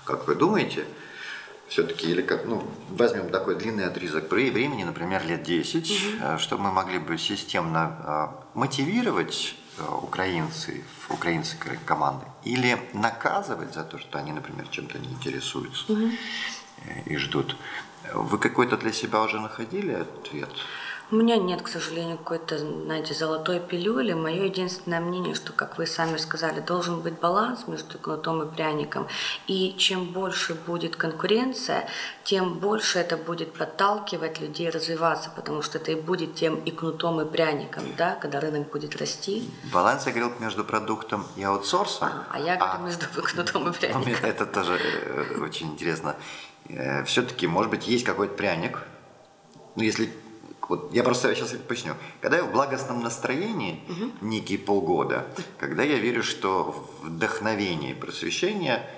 Как 0.05 0.27
вы 0.29 0.35
думаете? 0.35 0.85
Все-таки, 1.69 2.11
или 2.11 2.23
как, 2.23 2.47
ну, 2.47 2.63
возьмем 2.89 3.29
такой 3.29 3.57
длинный 3.57 3.85
отрезок 3.85 4.31
времени, 4.31 4.85
например, 4.85 5.25
лет 5.27 5.43
10, 5.43 5.91
угу. 5.91 6.39
чтобы 6.39 6.63
мы 6.63 6.73
могли 6.73 6.99
бы 6.99 7.19
системно 7.19 8.33
мотивировать 8.55 9.55
украинцы, 10.03 10.85
украинцы 11.09 11.57
команды, 11.85 12.27
или 12.45 12.79
наказывать 12.93 13.75
за 13.75 13.85
то, 13.85 13.99
что 13.99 14.19
они, 14.19 14.33
например, 14.33 14.67
чем-то 14.69 14.99
не 14.99 15.09
интересуются 15.09 15.93
угу. 15.93 16.11
и 17.07 17.17
ждут. 17.17 17.57
Вы 18.15 18.39
какой-то 18.39 18.77
для 18.77 18.93
себя 18.93 19.23
уже 19.23 19.41
находили 19.41 19.93
ответ? 19.93 20.51
У 21.11 21.17
меня 21.17 21.39
нет, 21.39 21.63
к 21.63 21.69
сожалению, 21.69 22.19
какой-то, 22.19 22.59
знаете, 22.59 23.15
золотой 23.15 23.61
пилюли. 23.61 24.13
Мое 24.13 24.45
единственное 24.45 25.01
мнение, 25.01 25.35
что, 25.35 25.55
как 25.55 25.79
вы 25.79 25.87
сами 25.87 26.19
сказали, 26.19 26.61
должен 26.61 27.01
быть 27.01 27.19
баланс 27.19 27.67
между 27.67 27.99
кнутом 27.99 28.43
и 28.43 28.55
пряником. 28.55 29.09
И 29.47 29.75
чем 29.79 30.05
больше 30.05 30.55
будет 30.55 30.97
конкуренция, 30.97 31.89
тем 32.25 32.59
больше 32.59 32.99
это 32.99 33.17
будет 33.17 33.55
подталкивать 33.55 34.39
людей 34.39 34.69
развиваться, 34.69 35.31
потому 35.35 35.63
что 35.63 35.79
это 35.79 35.93
и 35.93 35.95
будет 35.95 36.35
тем 36.35 36.57
и 36.57 36.71
кнутом, 36.71 37.23
и 37.23 37.25
пряником, 37.25 37.85
да, 37.97 38.15
когда 38.17 38.39
рынок 38.39 38.71
будет 38.71 38.95
расти. 38.97 39.51
Баланс 39.73 40.05
я 40.05 40.13
говорил 40.13 40.33
между 40.41 40.63
продуктом 40.63 41.27
и 41.37 41.43
аутсорсом. 41.43 42.09
А, 42.09 42.27
а 42.33 42.39
я 42.39 42.57
говорю 42.57 42.75
а, 42.75 42.85
между 42.85 43.07
кнутом 43.23 43.71
и 43.71 43.73
пряником. 43.73 44.13
Это 44.23 44.45
тоже 44.45 44.79
э, 44.79 45.39
очень 45.41 45.69
интересно. 45.69 46.17
Э, 46.69 47.03
Все-таки, 47.05 47.47
может 47.47 47.71
быть, 47.71 47.89
есть 47.89 48.05
какой-то 48.05 48.35
пряник, 48.35 48.83
ну, 49.75 49.85
если 49.85 50.13
вот 50.69 50.93
я 50.93 51.03
просто 51.03 51.35
сейчас 51.35 51.53
поясню. 51.67 51.95
Когда 52.21 52.37
я 52.37 52.45
в 52.45 52.53
благостном 52.53 53.03
настроении 53.03 53.83
угу. 53.89 54.13
некие 54.21 54.59
полгода, 54.59 55.27
когда 55.59 55.83
я 55.83 55.99
верю, 55.99 56.23
что 56.23 56.87
вдохновение 57.03 57.93
и 57.93 57.95
просвещение 57.95 58.89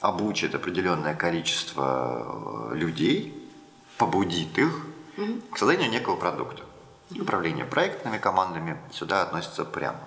обучит 0.00 0.54
определенное 0.54 1.14
количество 1.14 2.70
э, 2.70 2.76
людей, 2.76 3.50
побудит 3.98 4.56
их 4.56 4.86
угу. 5.16 5.40
к 5.50 5.58
созданию 5.58 5.90
некого 5.90 6.16
продукта. 6.16 6.62
Управление 7.10 7.64
проектными 7.64 8.18
командами 8.18 8.76
сюда 8.92 9.22
относится 9.22 9.64
прямо. 9.64 10.00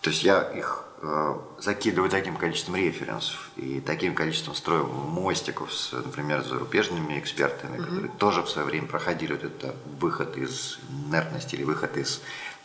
То 0.00 0.10
есть 0.10 0.22
я 0.22 0.42
их 0.42 0.90
Э, 1.02 1.38
закидываю 1.58 2.10
таким 2.10 2.36
количеством 2.36 2.76
референсов 2.76 3.50
и 3.56 3.80
таким 3.80 4.14
количеством 4.14 4.54
строю 4.54 4.86
мостиков 4.86 5.72
с, 5.72 5.92
например, 5.92 6.44
зарубежными 6.44 7.18
экспертами, 7.18 7.78
mm-hmm. 7.78 7.84
которые 7.84 8.10
тоже 8.18 8.42
в 8.42 8.50
свое 8.50 8.66
время 8.66 8.86
проходили 8.86 9.32
вот 9.32 9.44
это 9.44 9.74
выход 9.98 10.36
из 10.36 10.78
инертности 10.90 11.54
или 11.54 11.64
выход 11.64 11.96
из 11.96 12.20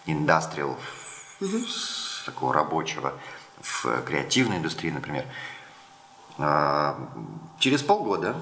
индастриал, 0.05 0.77
mm-hmm. 1.39 1.65
с 1.65 2.23
такого 2.25 2.53
рабочего, 2.53 3.13
в 3.61 4.01
креативной 4.01 4.57
индустрии, 4.57 4.91
например. 4.91 5.23
А, 6.37 6.99
через 7.57 7.83
полгода, 7.83 8.35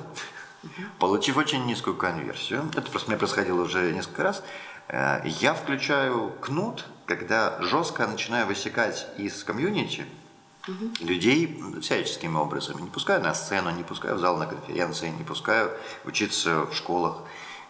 mm-hmm. 0.64 0.86
получив 0.98 1.38
очень 1.38 1.68
низкую 1.68 1.98
конверсию, 1.98 2.68
это 2.72 2.90
просто 2.90 3.10
у 3.10 3.12
меня 3.12 3.20
происходило 3.20 3.62
уже 3.62 3.92
несколько 3.92 4.24
раз, 4.24 4.44
э, 4.88 5.22
я 5.24 5.54
включаю 5.54 6.32
кнут 6.42 6.88
когда 7.06 7.62
жестко 7.62 8.08
начинаю 8.08 8.48
высекать 8.48 9.08
из 9.18 9.44
комьюнити 9.44 10.06
угу. 10.68 10.92
людей 11.00 11.62
всяческими 11.82 12.36
образами. 12.36 12.82
Не 12.82 12.90
пускаю 12.90 13.22
на 13.22 13.34
сцену, 13.34 13.72
не 13.72 13.84
пускаю 13.84 14.16
в 14.16 14.20
зал 14.20 14.38
на 14.38 14.46
конференции, 14.46 15.10
не 15.10 15.24
пускаю 15.24 15.72
учиться 16.06 16.66
в 16.66 16.74
школах, 16.74 17.18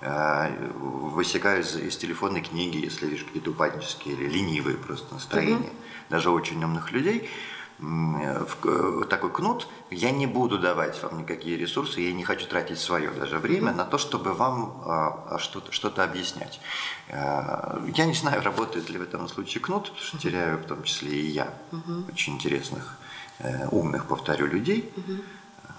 э, 0.02 0.50
высекаю 0.76 1.62
из, 1.62 1.76
из 1.76 1.98
телефонной 1.98 2.42
книги, 2.42 2.78
если 2.78 3.08
вижу 3.08 3.26
какие-то 3.26 3.52
упаднические 3.52 4.16
или 4.16 4.28
ленивые 4.28 4.78
просто 4.78 5.14
настроения, 5.14 5.58
угу. 5.58 5.76
даже 6.10 6.30
очень 6.30 6.64
умных 6.64 6.92
людей– 6.92 7.30
в 7.80 9.06
такой 9.06 9.32
кнут, 9.32 9.68
я 9.90 10.12
не 10.12 10.28
буду 10.28 10.58
давать 10.58 11.02
вам 11.04 11.20
никакие 11.20 11.58
ресурсы, 11.58 12.02
я 12.02 12.14
не 12.14 12.24
хочу 12.24 12.48
тратить 12.48 12.80
свое 12.80 13.12
даже 13.12 13.40
время 13.40 13.74
на 13.74 13.84
то, 13.84 13.98
чтобы 13.98 14.34
вам 14.34 14.82
а, 14.86 15.38
что-то, 15.40 15.72
что-то 15.72 16.04
объяснять. 16.04 16.62
А, 17.10 17.84
я 17.96 18.06
не 18.06 18.14
знаю, 18.14 18.42
работает 18.42 18.90
ли 18.90 18.98
в 18.98 19.02
этом 19.02 19.28
случае 19.28 19.62
кнут, 19.62 19.84
потому 19.84 20.02
что 20.02 20.18
теряю 20.18 20.58
в 20.60 20.66
том 20.66 20.84
числе 20.84 21.12
и 21.12 21.28
я 21.28 21.54
mm-hmm. 21.72 22.14
очень 22.14 22.36
интересных, 22.36 22.98
э, 23.40 23.68
умных, 23.70 24.06
повторю, 24.06 24.48
людей. 24.48 24.94
Mm-hmm 24.96 25.24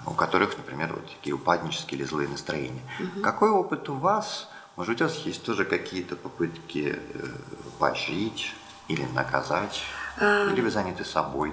у 0.06 0.10
которых, 0.10 0.56
например, 0.56 0.92
вот 0.92 1.06
такие 1.08 1.34
упаднические 1.34 2.00
или 2.00 2.06
злые 2.06 2.28
настроения. 2.28 2.82
Угу. 3.00 3.22
Какой 3.22 3.50
опыт 3.50 3.88
у 3.88 3.94
вас? 3.94 4.50
Может 4.76 5.00
у 5.00 5.04
вас 5.04 5.16
есть 5.18 5.44
тоже 5.44 5.64
какие-то 5.64 6.16
попытки 6.16 6.98
э, 6.98 7.26
поощрить 7.78 8.52
или 8.88 9.05
наказать? 9.14 9.83
Или 10.21 10.61
вы 10.61 10.71
заняты 10.71 11.05
собой? 11.05 11.53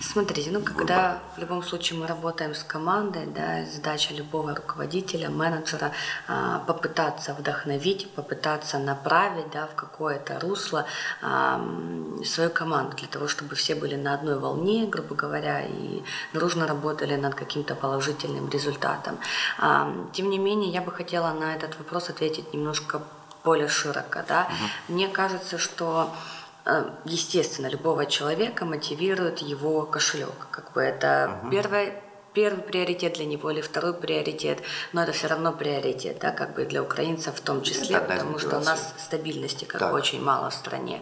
Смотрите, 0.00 0.50
ну 0.50 0.60
когда 0.60 1.22
в 1.36 1.38
любом 1.38 1.62
случае 1.62 1.98
мы 1.98 2.06
работаем 2.06 2.54
с 2.54 2.62
командой, 2.62 3.26
да, 3.26 3.64
задача 3.64 4.12
любого 4.12 4.54
руководителя, 4.54 5.30
менеджера 5.30 5.92
а, 6.28 6.58
попытаться 6.60 7.32
вдохновить, 7.32 8.10
попытаться 8.12 8.78
направить 8.78 9.50
да, 9.52 9.66
в 9.66 9.74
какое-то 9.74 10.38
русло 10.40 10.84
а, 11.22 11.66
свою 12.24 12.50
команду 12.50 12.96
для 12.96 13.08
того, 13.08 13.26
чтобы 13.26 13.54
все 13.54 13.74
были 13.74 13.96
на 13.96 14.14
одной 14.14 14.38
волне, 14.38 14.86
грубо 14.86 15.14
говоря, 15.14 15.62
и 15.64 16.02
дружно 16.34 16.66
работали 16.66 17.16
над 17.16 17.34
каким-то 17.34 17.74
положительным 17.74 18.50
результатом. 18.50 19.18
А, 19.58 19.90
тем 20.12 20.28
не 20.28 20.38
менее, 20.38 20.70
я 20.70 20.82
бы 20.82 20.92
хотела 20.92 21.32
на 21.32 21.54
этот 21.54 21.78
вопрос 21.78 22.10
ответить 22.10 22.52
немножко 22.52 23.02
более 23.46 23.68
широко. 23.68 24.20
Да? 24.28 24.48
Угу. 24.50 24.94
Мне 24.94 25.08
кажется, 25.08 25.56
что 25.56 26.10
Э, 26.66 26.90
естественно, 27.04 27.68
любого 27.68 28.06
человека 28.06 28.64
мотивирует 28.64 29.38
его 29.38 29.86
кошелек. 29.86 30.48
Как 30.50 30.72
бы 30.72 30.82
это 30.82 31.38
угу. 31.42 31.50
первое 31.50 31.94
первый 32.36 32.62
приоритет 32.62 33.14
для 33.14 33.24
него 33.24 33.50
или 33.50 33.62
второй 33.62 33.94
приоритет, 33.94 34.58
но 34.92 35.02
это 35.02 35.12
все 35.12 35.26
равно 35.26 35.52
приоритет, 35.52 36.18
да, 36.20 36.32
как 36.32 36.54
бы 36.54 36.66
для 36.66 36.82
украинцев 36.82 37.34
в 37.36 37.40
том 37.40 37.62
числе, 37.62 37.98
потому 37.98 38.38
что 38.38 38.58
у 38.58 38.60
нас 38.60 38.92
стабильности 38.98 39.64
как 39.64 39.80
так. 39.80 39.90
бы 39.90 39.96
очень 39.96 40.22
мало 40.22 40.50
в 40.50 40.54
стране. 40.54 41.00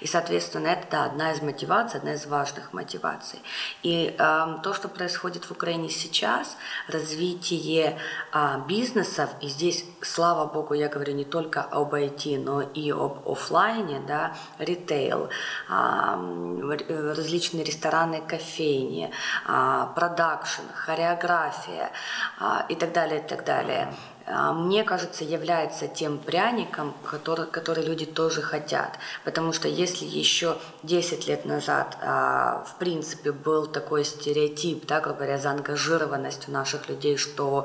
И, 0.00 0.06
соответственно, 0.06 0.68
это 0.68 0.86
да, 0.92 1.04
одна 1.06 1.32
из 1.32 1.42
мотиваций, 1.42 1.98
одна 1.98 2.14
из 2.14 2.24
важных 2.26 2.72
мотиваций. 2.72 3.40
И 3.82 4.14
э, 4.16 4.46
то, 4.62 4.74
что 4.74 4.88
происходит 4.88 5.44
в 5.46 5.50
Украине 5.50 5.90
сейчас, 5.90 6.56
развитие 6.86 7.98
э, 8.32 8.60
бизнесов, 8.68 9.30
и 9.40 9.48
здесь, 9.48 9.84
слава 10.02 10.46
богу, 10.46 10.74
я 10.74 10.88
говорю 10.88 11.14
не 11.14 11.24
только 11.24 11.62
об 11.62 11.94
IT, 11.94 12.38
но 12.38 12.62
и 12.62 12.92
об 12.92 13.28
офлайне, 13.28 14.00
да, 14.06 14.36
ритейл, 14.60 15.30
э, 15.68 17.12
различные 17.16 17.64
рестораны, 17.64 18.22
кофейни, 18.24 19.10
э, 19.48 19.86
продакшн, 19.96 20.75
хореография 20.76 21.90
а, 22.38 22.64
и 22.68 22.74
так 22.74 22.92
далее, 22.92 23.20
и 23.20 23.28
так 23.28 23.44
далее, 23.44 23.92
а, 24.28 24.52
мне 24.52 24.82
кажется, 24.82 25.24
является 25.24 25.86
тем 25.86 26.18
пряником, 26.18 26.94
который, 27.04 27.46
который 27.46 27.84
люди 27.84 28.06
тоже 28.06 28.42
хотят. 28.42 28.98
Потому 29.24 29.52
что 29.52 29.68
если 29.68 30.04
еще 30.04 30.58
10 30.82 31.28
лет 31.28 31.44
назад, 31.44 31.96
а, 32.02 32.64
в 32.64 32.76
принципе, 32.78 33.32
был 33.32 33.66
такой 33.66 34.04
стереотип, 34.04 34.86
да, 34.86 35.00
говоря, 35.00 35.38
заангажированность 35.38 36.48
у 36.48 36.52
наших 36.52 36.88
людей, 36.88 37.16
что 37.16 37.64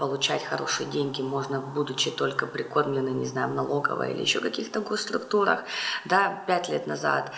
получать 0.00 0.44
хорошие 0.44 0.88
деньги 0.88 1.22
можно, 1.22 1.60
будучи 1.60 2.10
только 2.10 2.46
прикормлены, 2.46 3.10
не 3.10 3.26
знаю, 3.26 3.48
в 3.48 3.54
налоговой 3.54 4.12
или 4.12 4.22
еще 4.22 4.40
каких-то 4.40 4.80
госструктурах, 4.80 5.64
да, 6.04 6.42
5 6.46 6.68
лет 6.70 6.86
назад 6.86 7.30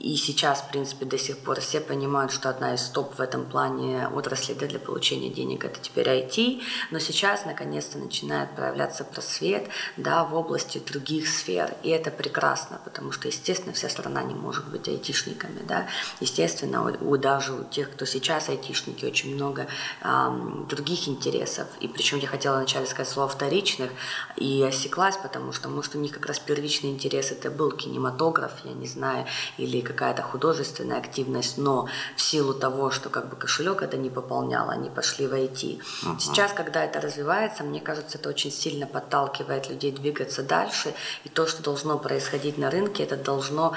и 0.00 0.16
сейчас, 0.16 0.60
в 0.60 0.70
принципе, 0.70 1.04
до 1.06 1.18
сих 1.18 1.38
пор 1.38 1.60
все 1.60 1.80
понимают, 1.80 2.30
что 2.30 2.48
одна 2.48 2.74
из 2.74 2.88
топ 2.88 3.18
в 3.18 3.20
этом 3.20 3.44
плане 3.44 4.08
отрасли 4.08 4.54
да, 4.54 4.66
для 4.66 4.78
получения 4.78 5.28
денег 5.28 5.64
это 5.64 5.80
теперь 5.80 6.08
IT, 6.08 6.62
но 6.92 7.00
сейчас 7.00 7.44
наконец-то 7.44 7.98
начинает 7.98 8.54
проявляться 8.54 9.02
просвет 9.04 9.68
да, 9.96 10.22
в 10.24 10.34
области 10.34 10.78
других 10.78 11.28
сфер, 11.28 11.74
и 11.82 11.88
это 11.88 12.12
прекрасно, 12.12 12.80
потому 12.84 13.10
что, 13.10 13.26
естественно, 13.26 13.74
вся 13.74 13.88
страна 13.88 14.22
не 14.22 14.34
может 14.34 14.68
быть 14.68 14.86
айтишниками, 14.86 15.62
да, 15.66 15.88
естественно, 16.20 16.84
у, 16.84 17.10
у 17.12 17.16
даже 17.16 17.52
у 17.52 17.64
тех, 17.64 17.90
кто 17.90 18.04
сейчас 18.04 18.48
айтишники, 18.48 19.04
очень 19.04 19.34
много 19.34 19.66
эм, 20.02 20.66
других 20.68 21.08
интересов, 21.08 21.66
и 21.80 21.88
причем 21.88 22.18
я 22.18 22.28
хотела 22.28 22.56
вначале 22.58 22.86
сказать 22.86 23.12
слово 23.12 23.28
вторичных, 23.28 23.90
и 24.36 24.62
осеклась, 24.62 25.16
потому 25.16 25.52
что, 25.52 25.68
может, 25.68 25.96
у 25.96 25.98
них 25.98 26.12
как 26.12 26.26
раз 26.26 26.38
первичный 26.38 26.90
интерес 26.90 27.32
это 27.32 27.50
был 27.50 27.72
кинематограф, 27.72 28.52
я 28.64 28.72
не 28.72 28.86
знаю, 28.86 29.26
или 29.56 29.87
какая-то 29.88 30.22
художественная 30.22 30.98
активность, 30.98 31.58
но 31.58 31.88
в 32.16 32.20
силу 32.20 32.54
того, 32.54 32.90
что 32.90 33.08
как 33.08 33.28
бы 33.28 33.36
кошелек 33.36 33.82
это 33.82 33.96
не 33.96 34.10
пополнял, 34.10 34.70
они 34.70 34.90
пошли 34.90 35.26
в 35.26 35.32
IT. 35.32 35.62
Uh-huh. 35.62 36.18
Сейчас, 36.20 36.52
когда 36.52 36.84
это 36.84 37.00
развивается, 37.00 37.64
мне 37.64 37.80
кажется, 37.80 38.18
это 38.18 38.28
очень 38.28 38.52
сильно 38.52 38.86
подталкивает 38.86 39.68
людей 39.68 39.92
двигаться 39.92 40.42
дальше, 40.42 40.94
и 41.24 41.28
то, 41.28 41.46
что 41.46 41.62
должно 41.62 41.98
происходить 41.98 42.58
на 42.58 42.70
рынке, 42.70 43.02
это 43.02 43.16
должно 43.16 43.74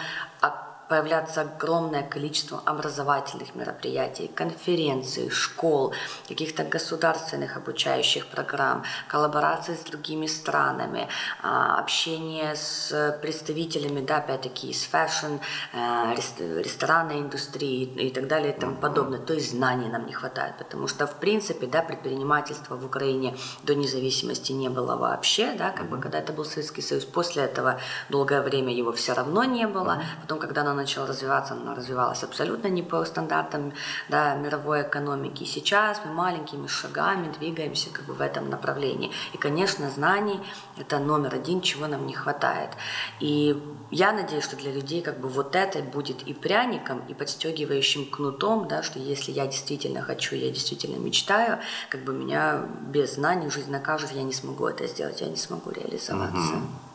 появляться 0.92 1.42
огромное 1.42 2.04
количество 2.04 2.62
образовательных 2.66 3.56
мероприятий, 3.56 4.28
конференций, 4.28 5.30
школ, 5.30 5.94
каких-то 6.28 6.66
государственных 6.66 7.56
обучающих 7.56 8.28
программ, 8.28 8.84
коллаборации 9.08 9.76
с 9.76 9.90
другими 9.90 10.28
странами, 10.28 11.08
а, 11.42 11.80
общение 11.80 12.58
с 12.58 13.18
представителями, 13.22 14.06
да, 14.06 14.18
опять-таки, 14.18 14.70
из 14.70 14.84
fashion, 14.84 15.38
э, 15.72 16.16
ресторанной 16.62 17.20
индустрии 17.20 17.84
и 17.84 18.12
так 18.12 18.28
далее 18.28 18.52
и 18.52 18.60
тому 18.60 18.76
подобное. 18.76 19.20
То 19.20 19.34
есть 19.34 19.52
знаний 19.52 19.88
нам 19.88 20.06
не 20.06 20.14
хватает, 20.14 20.58
потому 20.58 20.90
что, 20.90 21.08
в 21.08 21.16
принципе, 21.16 21.68
да, 21.68 21.82
предпринимательства 21.82 22.76
в 22.76 22.86
Украине 22.86 23.38
до 23.64 23.76
независимости 23.76 24.52
не 24.52 24.68
было 24.68 24.98
вообще, 24.98 25.54
да, 25.58 25.70
как 25.72 25.88
бы, 25.88 26.02
когда 26.02 26.20
это 26.20 26.34
был 26.34 26.44
Советский 26.44 26.82
Союз, 26.82 27.06
после 27.06 27.44
этого 27.44 27.80
долгое 28.10 28.42
время 28.42 28.74
его 28.74 28.92
все 28.92 29.14
равно 29.14 29.46
не 29.46 29.68
было, 29.68 30.04
потом, 30.22 30.40
когда 30.40 30.62
оно 30.64 30.81
начала 30.82 31.08
развиваться, 31.08 31.54
она 31.54 31.76
развивалась 31.76 32.24
абсолютно 32.24 32.68
не 32.68 32.84
по 32.84 33.06
стандартам 33.06 33.74
да, 34.10 34.36
мировой 34.36 34.82
экономики. 34.82 35.44
И 35.44 35.46
сейчас 35.46 36.02
мы 36.06 36.12
маленькими 36.14 36.68
шагами 36.68 37.32
двигаемся 37.40 37.90
как 37.90 38.06
бы 38.06 38.14
в 38.14 38.22
этом 38.22 38.50
направлении. 38.50 39.12
И, 39.34 39.38
конечно, 39.38 39.90
знаний– 39.90 40.40
это 40.78 41.00
номер 41.00 41.36
один, 41.36 41.62
чего 41.62 41.88
нам 41.88 42.06
не 42.08 42.14
хватает. 42.14 42.72
И 43.20 43.56
я 43.92 44.12
надеюсь, 44.12 44.44
что 44.44 44.56
для 44.56 44.72
людей 44.72 45.02
как 45.02 45.20
бы 45.20 45.30
вот 45.30 45.56
это 45.56 45.80
будет 45.80 46.24
и 46.24 46.34
пряником, 46.34 47.02
и 47.08 47.14
подстегивающим 47.14 48.10
кнутом, 48.10 48.68
да, 48.68 48.84
что 48.84 49.00
если 49.00 49.32
я 49.32 49.46
действительно 49.48 50.02
хочу, 50.02 50.36
я 50.36 50.50
действительно 50.50 50.98
мечтаю, 50.98 51.60
как 51.90 52.04
бы 52.04 52.14
меня 52.14 52.66
без 52.82 53.16
знаний 53.16 53.50
жизнь 53.50 53.72
накажет, 53.72 54.12
я 54.12 54.24
не 54.24 54.34
смогу 54.34 54.68
это 54.68 54.88
сделать, 54.88 55.22
я 55.22 55.28
не 55.28 55.38
смогу 55.38 55.72
реализоваться. 55.72 56.56
Угу. 56.56 56.91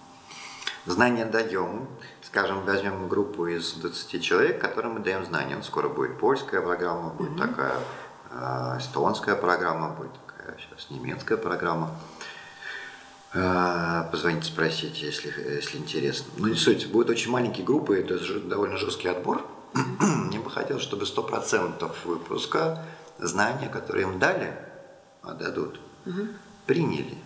Знания 0.87 1.25
даем, 1.25 1.88
скажем, 2.23 2.64
возьмем 2.64 3.09
группу 3.09 3.47
из 3.47 3.73
20 3.75 4.23
человек, 4.23 4.61
которым 4.61 4.95
мы 4.95 5.00
даем 5.00 5.25
знания. 5.25 5.61
Скоро 5.62 5.88
будет 5.88 6.19
польская 6.19 6.62
программа, 6.62 7.11
будет 7.11 7.33
mm-hmm. 7.33 7.49
такая 7.49 7.75
э, 8.31 8.78
эстонская 8.78 9.35
программа, 9.35 9.90
будет 9.90 10.12
такая 10.26 10.57
сейчас 10.59 10.90
немецкая 10.90 11.38
программа. 11.38 11.90
Э, 13.35 14.05
позвоните, 14.12 14.47
спросите, 14.47 15.07
если, 15.07 15.28
если 15.57 15.78
интересно. 15.78 16.26
Ну, 16.37 16.47
не 16.47 16.57
суть, 16.57 16.88
будет 16.88 17.11
очень 17.11 17.33
маленькие 17.33 17.66
группы, 17.66 17.99
это 17.99 18.19
довольно 18.40 18.76
жесткий 18.76 19.09
отбор. 19.09 19.45
Мне 19.75 20.38
бы 20.45 20.50
хотелось, 20.50 20.85
чтобы 20.85 21.02
100% 21.05 21.93
выпуска 22.05 22.85
знания, 23.19 23.69
которые 23.69 24.05
им 24.05 24.21
дали, 24.21 24.57
отдадут, 25.23 25.81
угу. 26.07 26.28
приняли. 26.64 27.19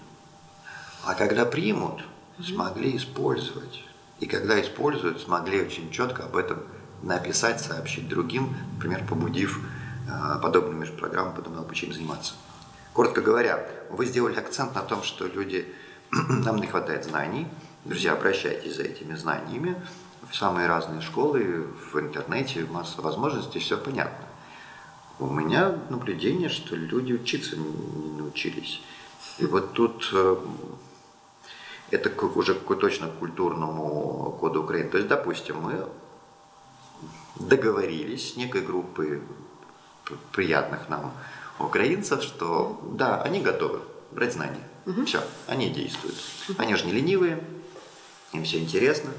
А 1.05 1.15
когда 1.15 1.45
примут, 1.45 2.03
смогли 2.43 2.97
использовать. 2.97 3.85
И 4.21 4.27
когда 4.27 4.61
используют, 4.61 5.21
смогли 5.21 5.63
очень 5.63 5.91
четко 5.91 6.25
об 6.25 6.37
этом 6.37 6.63
написать, 7.03 7.61
сообщить 7.61 8.09
другим, 8.09 8.55
например, 8.75 9.05
побудив 9.07 9.61
э, 10.09 10.41
подобными 10.43 10.85
же 10.85 10.93
программами 10.93 11.37
подобного 11.37 11.65
обучения 11.65 11.95
заниматься. 11.95 12.35
Коротко 12.93 13.23
говоря, 13.23 13.67
вы 13.89 14.05
сделали 14.07 14.37
акцент 14.37 14.75
на 14.75 14.83
том, 14.83 15.03
что 15.03 15.27
люди, 15.27 15.73
нам 16.11 16.57
не 16.57 16.67
хватает 16.67 17.05
знаний. 17.05 17.47
Друзья, 17.85 18.13
обращайтесь 18.13 18.77
за 18.77 18.83
этими 18.83 19.15
знаниями 19.15 19.77
в 20.29 20.37
самые 20.37 20.67
разные 20.67 21.01
школы, 21.01 21.67
в 21.93 21.99
интернете, 21.99 22.67
масса 22.71 23.01
возможностей, 23.01 23.59
все 23.59 23.77
понятно. 23.79 24.27
У 25.19 25.27
меня 25.27 25.79
наблюдение, 25.89 26.49
что 26.49 26.77
люди 26.77 27.13
учиться 27.13 27.57
не 27.57 28.19
научились. 28.19 28.81
И 29.39 29.47
вот 29.47 29.73
тут 29.73 30.11
это 31.91 32.11
уже 32.27 32.55
точно 32.55 33.09
к 33.09 33.19
культурному 33.19 34.37
коду 34.41 34.63
Украины. 34.63 34.91
То 34.91 34.99
есть, 34.99 35.09
допустим, 35.09 35.61
мы 35.61 35.87
договорились 37.37 38.33
с 38.33 38.37
некой 38.37 38.63
группой 38.63 39.23
приятных 40.33 40.89
нам 40.89 41.13
украинцев, 41.59 42.23
что 42.23 42.81
да, 42.95 43.23
они 43.23 43.41
готовы 43.41 43.81
брать 44.11 44.33
знания. 44.33 44.67
Угу. 44.87 45.05
Все, 45.05 45.23
они 45.47 45.71
действуют. 45.71 46.17
Угу. 46.49 46.57
Они 46.59 46.75
же 46.75 46.87
не 46.87 46.93
ленивые, 46.93 47.43
им 48.33 48.45
все 48.45 48.59
интересно. 48.59 49.11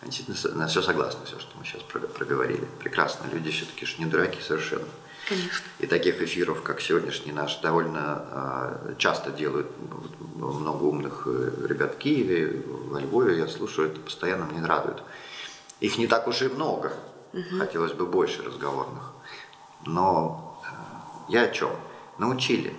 Они 0.00 0.10
действительно 0.10 0.64
на 0.64 0.66
все 0.66 0.82
согласны, 0.82 1.24
все, 1.26 1.38
что 1.38 1.56
мы 1.56 1.64
сейчас 1.64 1.82
проговорили. 1.82 2.66
Прекрасно, 2.80 3.26
люди 3.32 3.50
все-таки 3.50 3.86
же 3.86 3.94
не 3.98 4.06
дураки 4.06 4.40
совершенно. 4.40 4.86
Конечно. 5.28 5.64
И 5.78 5.86
таких 5.86 6.20
эфиров, 6.20 6.62
как 6.62 6.80
сегодняшний 6.80 7.32
наш, 7.32 7.58
довольно 7.60 8.24
э, 8.30 8.94
часто 8.98 9.30
делают 9.30 9.68
много 10.34 10.82
умных 10.84 11.22
э, 11.26 11.66
ребят 11.68 11.94
в 11.94 11.98
Киеве, 11.98 12.62
во 12.66 13.00
Львове. 13.00 13.38
Я 13.38 13.46
слушаю 13.46 13.90
это 13.90 14.00
постоянно, 14.00 14.46
мне 14.46 14.64
радует. 14.64 15.02
Их 15.80 15.98
не 15.98 16.06
так 16.06 16.26
уж 16.26 16.42
и 16.42 16.48
много. 16.48 16.92
Угу. 17.32 17.58
Хотелось 17.58 17.92
бы 17.92 18.06
больше 18.06 18.42
разговорных. 18.42 19.12
Но 19.86 20.60
э, 20.64 21.32
я 21.32 21.42
о 21.42 21.48
чем? 21.50 21.70
Научили 22.18 22.74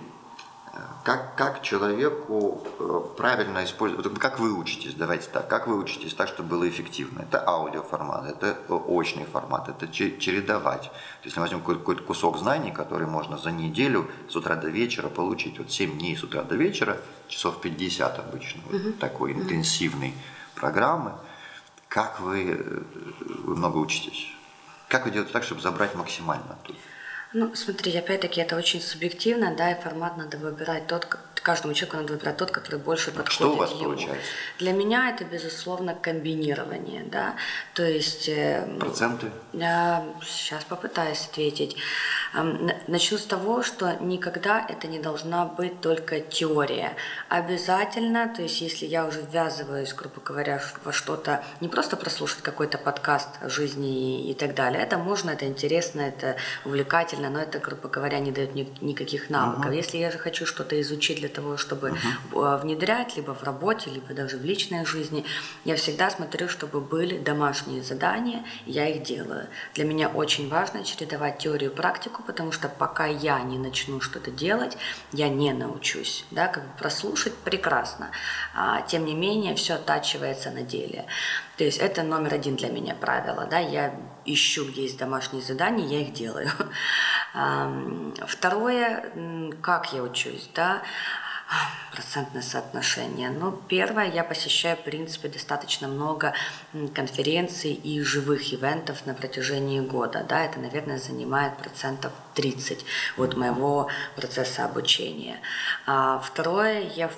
как, 1.04 1.34
как 1.36 1.62
человеку 1.62 2.66
э, 2.78 3.00
правильно 3.16 3.64
использовать, 3.64 4.18
как 4.18 4.40
вы 4.40 4.52
учитесь, 4.52 4.94
давайте 4.94 5.28
так, 5.28 5.48
как 5.48 5.66
вы 5.66 5.76
учитесь 5.76 6.14
так, 6.14 6.28
чтобы 6.28 6.48
было 6.48 6.68
эффективно? 6.68 7.20
Это 7.20 7.46
аудиоформат, 7.46 8.26
это 8.26 8.56
очный 8.68 9.24
формат, 9.24 9.68
это 9.68 9.86
чередовать. 9.86 10.84
То 10.84 10.88
есть, 11.24 11.36
если 11.36 11.40
мы 11.40 11.42
возьмем 11.42 11.60
какой-то 11.60 12.02
кусок 12.02 12.38
знаний, 12.38 12.72
который 12.72 13.06
можно 13.06 13.36
за 13.36 13.50
неделю 13.50 14.10
с 14.30 14.36
утра 14.36 14.56
до 14.56 14.68
вечера 14.68 15.08
получить, 15.08 15.58
вот 15.58 15.70
7 15.70 15.98
дней 15.98 16.16
с 16.16 16.24
утра 16.24 16.42
до 16.42 16.56
вечера, 16.56 16.98
часов 17.28 17.60
50 17.60 18.18
обычно, 18.18 18.62
вот 18.70 18.98
такой 18.98 19.32
интенсивной 19.32 20.14
программы, 20.54 21.12
как 21.88 22.20
вы, 22.20 22.56
э, 22.58 22.82
вы 23.44 23.56
много 23.56 23.76
учитесь? 23.76 24.32
Как 24.88 25.04
вы 25.04 25.10
делаете 25.10 25.32
так, 25.32 25.44
чтобы 25.44 25.60
забрать 25.60 25.94
максимально 25.94 26.52
оттуда? 26.52 26.78
Ну, 27.34 27.50
смотри, 27.54 27.96
опять-таки 27.96 28.40
это 28.40 28.56
очень 28.56 28.80
субъективно, 28.80 29.52
да, 29.56 29.72
и 29.72 29.82
формат 29.82 30.16
надо 30.16 30.38
выбирать 30.38 30.86
тот, 30.86 31.04
каждому 31.42 31.74
человеку 31.74 31.96
надо 31.96 32.12
выбирать 32.12 32.36
тот, 32.36 32.52
который 32.52 32.78
больше 32.78 33.06
подходит 33.10 33.32
Что 33.32 33.52
у 33.52 33.56
вас 33.56 33.72
ему. 33.72 33.84
получается? 33.84 34.22
Для 34.60 34.72
меня 34.72 35.10
это, 35.10 35.24
безусловно, 35.24 35.96
комбинирование, 35.96 37.02
да, 37.02 37.34
то 37.74 37.82
есть... 37.82 38.28
Э, 38.28 38.64
Проценты? 38.78 39.32
Я 39.52 40.06
сейчас 40.22 40.62
попытаюсь 40.62 41.26
ответить. 41.26 41.76
Начну 42.88 43.18
с 43.18 43.24
того, 43.26 43.62
что 43.62 43.96
никогда 44.00 44.64
это 44.68 44.88
не 44.88 44.98
должна 44.98 45.44
быть 45.44 45.80
только 45.80 46.20
теория. 46.20 46.96
Обязательно, 47.28 48.32
то 48.34 48.42
есть 48.42 48.60
если 48.60 48.86
я 48.86 49.06
уже 49.06 49.22
ввязываюсь, 49.22 49.94
грубо 49.94 50.20
говоря, 50.20 50.60
во 50.84 50.92
что-то, 50.92 51.44
не 51.60 51.68
просто 51.68 51.96
прослушать 51.96 52.42
какой-то 52.42 52.76
подкаст 52.76 53.28
о 53.40 53.48
жизни 53.48 54.28
и 54.28 54.34
так 54.34 54.54
далее, 54.54 54.82
это 54.82 54.98
можно, 54.98 55.30
это 55.30 55.46
интересно, 55.46 56.00
это 56.00 56.36
увлекательно, 56.64 57.30
но 57.30 57.40
это, 57.40 57.60
грубо 57.60 57.88
говоря, 57.88 58.18
не 58.18 58.32
дает 58.32 58.54
ни, 58.56 58.68
никаких 58.80 59.30
навыков. 59.30 59.66
Uh-huh. 59.66 59.76
Если 59.76 59.98
я 59.98 60.10
же 60.10 60.18
хочу 60.18 60.44
что-то 60.44 60.80
изучить 60.80 61.20
для 61.20 61.28
того, 61.28 61.56
чтобы 61.56 61.96
uh-huh. 62.32 62.60
внедрять, 62.60 63.16
либо 63.16 63.32
в 63.32 63.44
работе, 63.44 63.90
либо 63.90 64.12
даже 64.12 64.38
в 64.38 64.44
личной 64.44 64.84
жизни, 64.84 65.24
я 65.64 65.76
всегда 65.76 66.10
смотрю, 66.10 66.48
чтобы 66.48 66.80
были 66.80 67.16
домашние 67.18 67.82
задания, 67.82 68.44
и 68.66 68.72
я 68.72 68.88
их 68.88 69.04
делаю. 69.04 69.46
Для 69.74 69.84
меня 69.84 70.08
очень 70.08 70.48
важно 70.48 70.82
чередовать 70.82 71.38
теорию 71.38 71.70
и 71.70 71.74
практику, 71.74 72.23
потому 72.26 72.52
что 72.52 72.68
пока 72.68 73.06
я 73.06 73.40
не 73.40 73.58
начну 73.58 74.00
что-то 74.00 74.30
делать, 74.30 74.76
я 75.12 75.28
не 75.28 75.52
научусь. 75.52 76.24
Да, 76.30 76.48
как 76.48 76.64
бы 76.64 76.78
прослушать 76.78 77.34
прекрасно, 77.36 78.10
а, 78.54 78.82
тем 78.82 79.04
не 79.04 79.14
менее 79.14 79.54
все 79.54 79.74
оттачивается 79.74 80.50
на 80.50 80.62
деле. 80.62 81.06
То 81.56 81.64
есть 81.64 81.78
это 81.78 82.02
номер 82.02 82.34
один 82.34 82.56
для 82.56 82.68
меня 82.68 82.94
правило. 82.94 83.46
Да? 83.48 83.58
Я 83.58 83.94
ищу, 84.24 84.68
где 84.68 84.82
есть 84.82 84.98
домашние 84.98 85.42
задания, 85.42 85.86
я 85.86 86.00
их 86.00 86.12
делаю. 86.12 86.50
Второе, 88.26 89.12
как 89.60 89.92
я 89.92 90.02
учусь. 90.02 90.50
Да? 90.54 90.82
Процентное 91.92 92.42
соотношение. 92.42 93.30
Ну, 93.30 93.52
первое, 93.52 94.10
я 94.10 94.24
посещаю, 94.24 94.76
в 94.76 94.82
принципе, 94.82 95.28
достаточно 95.28 95.86
много 95.86 96.34
конференций 96.94 97.72
и 97.72 98.00
живых 98.02 98.52
ивентов 98.52 99.06
на 99.06 99.14
протяжении 99.14 99.80
года. 99.80 100.24
Да, 100.28 100.44
это, 100.44 100.58
наверное, 100.58 100.98
занимает 100.98 101.56
процентов 101.56 102.12
30 102.34 102.84
от 103.16 103.36
моего 103.36 103.88
процесса 104.16 104.64
обучения. 104.64 105.38
А 105.86 106.18
второе, 106.18 106.80
я 106.96 107.10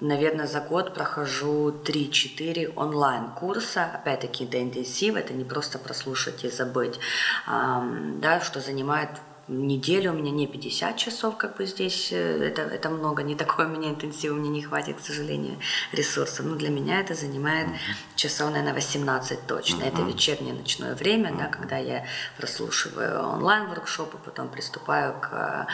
наверное, 0.00 0.46
за 0.46 0.60
год 0.60 0.94
прохожу 0.94 1.70
3-4 1.70 2.72
онлайн-курса. 2.74 3.84
Опять-таки, 3.84 4.44
это 4.44 4.62
интенсив, 4.62 5.14
это 5.14 5.34
не 5.34 5.44
просто 5.44 5.78
прослушать 5.78 6.42
и 6.44 6.48
забыть, 6.48 6.98
да, 7.46 8.40
что 8.42 8.60
занимает 8.60 9.10
неделю 9.50 10.12
у 10.12 10.14
меня 10.14 10.30
не 10.30 10.46
50 10.46 10.96
часов, 10.96 11.36
как 11.36 11.56
бы 11.56 11.66
здесь, 11.66 12.12
э, 12.12 12.44
это, 12.44 12.62
это 12.62 12.88
много, 12.90 13.22
не 13.22 13.34
такой 13.34 13.66
у 13.66 13.68
меня 13.68 13.90
интенсив, 13.90 14.32
мне 14.32 14.48
не 14.48 14.62
хватит, 14.62 14.96
к 14.96 15.00
сожалению, 15.00 15.58
ресурсов. 15.92 16.46
Но 16.46 16.54
для 16.54 16.70
меня 16.70 17.00
это 17.00 17.14
занимает 17.14 17.68
часов, 18.14 18.50
наверное, 18.50 18.74
18 18.74 19.46
точно. 19.46 19.84
Это 19.84 20.02
вечернее 20.02 20.54
ночное 20.54 20.94
время, 20.94 21.34
да, 21.36 21.46
когда 21.46 21.76
я 21.76 22.06
прослушиваю 22.38 23.20
онлайн-воркшопы, 23.20 24.18
потом 24.18 24.48
приступаю 24.48 25.14
к 25.20 25.66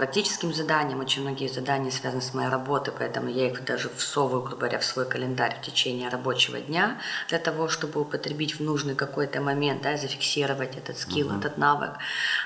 практическим 0.00 0.54
заданиям. 0.54 1.00
Очень 1.00 1.20
многие 1.20 1.46
задания 1.46 1.90
связаны 1.90 2.22
с 2.22 2.32
моей 2.32 2.48
работой, 2.48 2.94
поэтому 2.98 3.28
я 3.28 3.48
их 3.48 3.62
даже 3.66 3.90
всовываю, 3.90 4.40
грубо 4.40 4.60
говоря, 4.60 4.78
в 4.78 4.84
свой 4.84 5.06
календарь 5.06 5.58
в 5.58 5.60
течение 5.60 6.08
рабочего 6.08 6.58
дня 6.58 6.98
для 7.28 7.38
того, 7.38 7.68
чтобы 7.68 8.00
употребить 8.00 8.58
в 8.58 8.62
нужный 8.62 8.94
какой-то 8.94 9.42
момент, 9.42 9.82
да, 9.82 9.98
зафиксировать 9.98 10.74
этот 10.74 10.96
скилл, 10.96 11.28
mm-hmm. 11.28 11.38
этот 11.38 11.58
навык. 11.58 11.90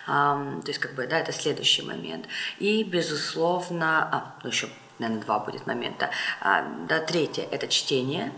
Um, 0.09 0.63
то 0.63 0.69
есть, 0.69 0.81
как 0.81 0.95
бы, 0.97 1.07
да, 1.07 1.21
это 1.21 1.31
следующий 1.31 1.83
момент. 1.83 2.27
И, 2.59 2.83
безусловно, 2.83 4.09
а, 4.11 4.35
ну 4.43 4.51
еще, 4.51 4.69
наверное, 4.99 5.23
два 5.23 5.39
будет 5.39 5.65
момента. 5.69 6.11
А, 6.41 6.65
да, 6.89 6.99
третье– 6.99 7.47
это 7.53 7.69
чтение. 7.69 8.33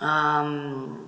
Um, 0.00 1.06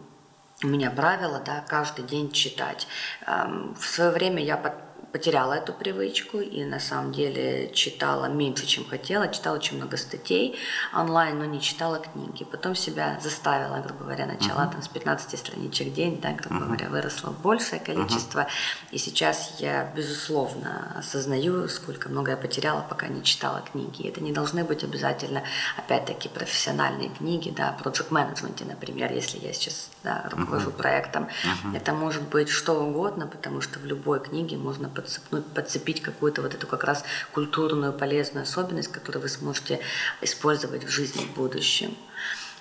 у 0.63 0.67
меня 0.67 0.91
правило, 0.91 1.41
да, 1.41 1.65
каждый 1.67 2.05
день 2.05 2.33
читать. 2.33 2.87
В 3.27 3.85
свое 3.85 4.11
время 4.11 4.43
я 4.43 4.57
под 4.57 4.86
потеряла 5.13 5.55
эту 5.55 5.73
привычку 5.73 6.41
и 6.41 6.65
на 6.65 6.81
самом 6.81 7.13
деле 7.13 7.71
читала 7.73 8.27
меньше, 8.27 8.67
чем 8.67 8.85
хотела, 8.85 9.29
читала 9.29 9.57
очень 9.57 9.77
много 9.77 9.97
статей 9.97 10.59
онлайн, 10.95 11.39
но 11.39 11.45
не 11.45 11.61
читала 11.61 11.99
книги. 11.99 12.45
Потом 12.45 12.75
себя 12.75 13.19
заставила, 13.23 13.81
грубо 13.81 14.05
говоря, 14.05 14.27
начала 14.27 14.65
uh-huh. 14.65 14.73
там 14.73 14.83
с 14.83 14.89
15 14.89 15.39
страничек 15.39 15.89
в 15.89 15.95
день, 15.95 16.21
да, 16.21 16.33
грубо 16.33 16.57
uh-huh. 16.57 16.67
говоря, 16.67 16.89
выросло 16.89 17.31
большее 17.31 17.81
количество. 17.81 18.41
Uh-huh. 18.41 18.93
И 18.93 18.99
сейчас 18.99 19.57
я, 19.59 19.91
безусловно, 19.97 20.95
осознаю, 20.99 21.69
сколько 21.69 22.09
много 22.09 22.33
я 22.33 22.37
потеряла, 22.37 22.85
пока 22.89 23.09
не 23.09 23.23
читала 23.23 23.63
книги. 23.73 24.09
Это 24.09 24.21
не 24.23 24.33
должны 24.33 24.65
быть 24.65 24.85
обязательно, 24.85 25.43
опять-таки, 25.77 26.29
профессиональные 26.29 27.11
книги, 27.11 27.51
да, 27.51 27.77
project 27.83 28.09
менеджменте, 28.11 28.65
например, 28.65 29.13
если 29.13 29.39
я 29.39 29.53
сейчас 29.53 29.91
да, 30.03 30.29
руковожу 30.31 30.71
uh-huh. 30.71 30.77
проектом. 30.77 31.25
Uh-huh. 31.25 31.77
Это 31.77 31.93
может 31.93 32.23
быть 32.23 32.49
что 32.49 32.75
угодно, 32.75 33.27
потому 33.27 33.61
что 33.61 33.79
в 33.79 33.87
любой 33.87 34.21
книге 34.21 34.57
можно 34.57 34.89
подцепнуть, 34.97 35.47
подцепить 35.47 36.03
какую-то 36.03 36.43
вот 36.43 36.55
эту 36.55 36.67
как 36.67 36.85
раз 36.85 37.05
культурную 37.33 37.93
полезную 37.93 38.43
особенность, 38.43 38.91
которую 38.91 39.23
вы 39.23 39.29
сможете 39.29 39.81
использовать 40.21 40.85
в 40.85 40.89
жизни 40.89 41.25
в 41.25 41.35
будущем. 41.35 41.97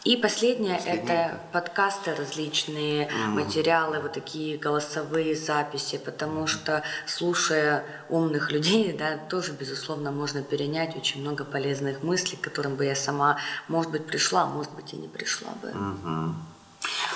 И 0.06 0.18
последнее, 0.18 0.76
последнее 0.76 1.04
это 1.04 1.40
подкасты 1.52 2.14
различные, 2.14 3.08
mm-hmm. 3.08 3.28
материалы, 3.30 4.00
вот 4.00 4.14
такие 4.14 4.56
голосовые 4.56 5.36
записи, 5.36 5.98
потому 5.98 6.46
что 6.46 6.84
слушая 7.08 7.84
умных 8.10 8.52
людей, 8.52 8.94
да, 9.00 9.18
тоже, 9.18 9.54
безусловно, 9.54 10.12
можно 10.12 10.44
перенять 10.44 10.96
очень 10.96 11.22
много 11.22 11.44
полезных 11.44 12.04
мыслей, 12.04 12.38
к 12.38 12.42
которым 12.42 12.76
бы 12.76 12.86
я 12.86 12.96
сама, 12.96 13.40
может 13.68 13.92
быть, 13.92 14.06
пришла, 14.06 14.46
может 14.46 14.72
быть, 14.74 14.94
и 14.94 14.98
не 14.98 15.08
пришла 15.08 15.50
бы. 15.64 15.70
Mm-hmm. 15.70 16.34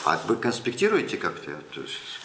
А 0.05 0.19
вы 0.27 0.35
конспектируете 0.35 1.17
как-то? 1.17 1.51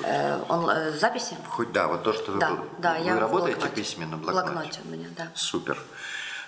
Э, 0.03 0.41
он, 0.49 0.69
э, 0.71 0.93
записи? 0.93 1.37
Хоть 1.49 1.73
да, 1.73 1.89
вот 1.89 2.03
то, 2.03 2.13
что 2.13 2.33
да, 2.33 2.51
вы, 2.51 2.65
да, 2.79 2.95
вы 2.95 3.05
я 3.05 3.19
работаете 3.19 3.59
блокноте. 3.59 3.83
письменно 3.83 4.17
в 4.17 4.21
блокноте? 4.21 4.53
блокноте 4.53 4.81
у 4.85 4.89
меня, 4.89 5.09
да. 5.17 5.29
Супер. 5.35 5.79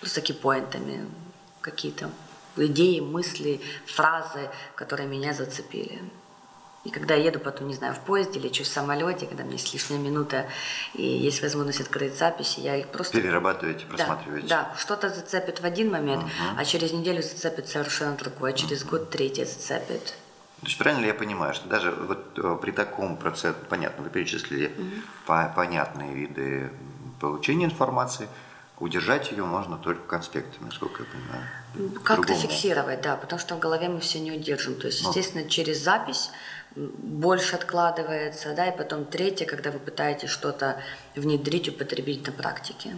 Просто 0.01 0.21
кипоинтами 0.21 1.09
какие-то 1.61 2.11
идеи, 2.57 3.01
мысли, 3.01 3.61
фразы, 3.87 4.51
которые 4.75 5.09
меня 5.09 5.35
зацепили. 5.35 6.01
И 6.85 6.91
когда 6.91 7.15
я 7.15 7.25
еду 7.25 7.41
потом, 7.41 7.67
не 7.67 7.75
знаю, 7.75 7.95
в 7.95 7.99
поезде, 7.99 8.39
лечу 8.39 8.63
в 8.63 8.69
самолете, 8.69 9.27
когда 9.27 9.43
меня 9.43 9.55
есть 9.55 9.75
лишняя 9.75 9.99
минута 9.99 10.47
и 10.95 11.05
есть 11.05 11.43
возможность 11.43 11.81
открыть 11.81 12.17
записи, 12.17 12.61
я 12.61 12.77
их 12.77 12.89
просто... 12.89 13.21
Перерабатываете, 13.21 13.87
просматриваете. 13.87 14.47
Да, 14.47 14.71
да. 14.71 14.79
что-то 14.79 15.09
зацепит 15.09 15.61
в 15.61 15.65
один 15.65 15.91
момент, 15.91 16.23
угу. 16.23 16.33
а 16.57 16.65
через 16.65 16.93
неделю 16.93 17.23
зацепит 17.23 17.69
совершенно 17.69 18.15
другое, 18.17 18.53
а 18.53 18.57
через 18.57 18.83
угу. 18.83 18.91
год 18.91 19.11
третье 19.11 19.47
зацепит. 19.47 20.15
То 20.61 20.67
есть 20.67 20.79
правильно 20.79 21.03
ли 21.03 21.09
я 21.09 21.15
понимаю, 21.15 21.55
что 21.55 21.69
даже 21.69 21.91
вот 21.91 22.39
э, 22.39 22.59
при 22.61 22.71
таком 22.71 23.17
процессе, 23.17 23.57
понятно, 23.69 24.05
вы 24.05 24.11
перечислили 24.11 24.69
угу. 24.69 24.91
по, 25.27 25.53
понятные 25.55 26.15
виды 26.15 26.71
получения 27.21 27.67
информации, 27.67 28.29
удержать 28.79 29.31
ее 29.33 29.45
можно 29.45 29.77
только 29.77 30.07
конспектами, 30.07 30.67
насколько 30.67 31.03
я 31.03 31.09
понимаю. 31.09 32.03
Как-то 32.03 32.35
фиксировать, 32.35 33.03
да, 33.03 33.17
потому 33.17 33.39
что 33.39 33.57
в 33.57 33.59
голове 33.59 33.89
мы 33.89 34.01
все 34.01 34.19
не 34.19 34.33
удержим. 34.33 34.77
То 34.77 34.87
есть, 34.87 35.03
ну. 35.03 35.11
естественно, 35.11 35.45
ну. 35.45 35.51
через 35.51 35.83
запись 35.83 36.31
больше 36.75 37.57
откладывается, 37.57 38.55
да, 38.55 38.67
и 38.69 38.77
потом 38.77 39.05
третье, 39.05 39.47
когда 39.47 39.71
вы 39.71 39.79
пытаетесь 39.79 40.29
что-то 40.29 40.81
внедрить, 41.15 41.69
употребить 41.69 42.27
на 42.27 42.33
практике 42.33 42.95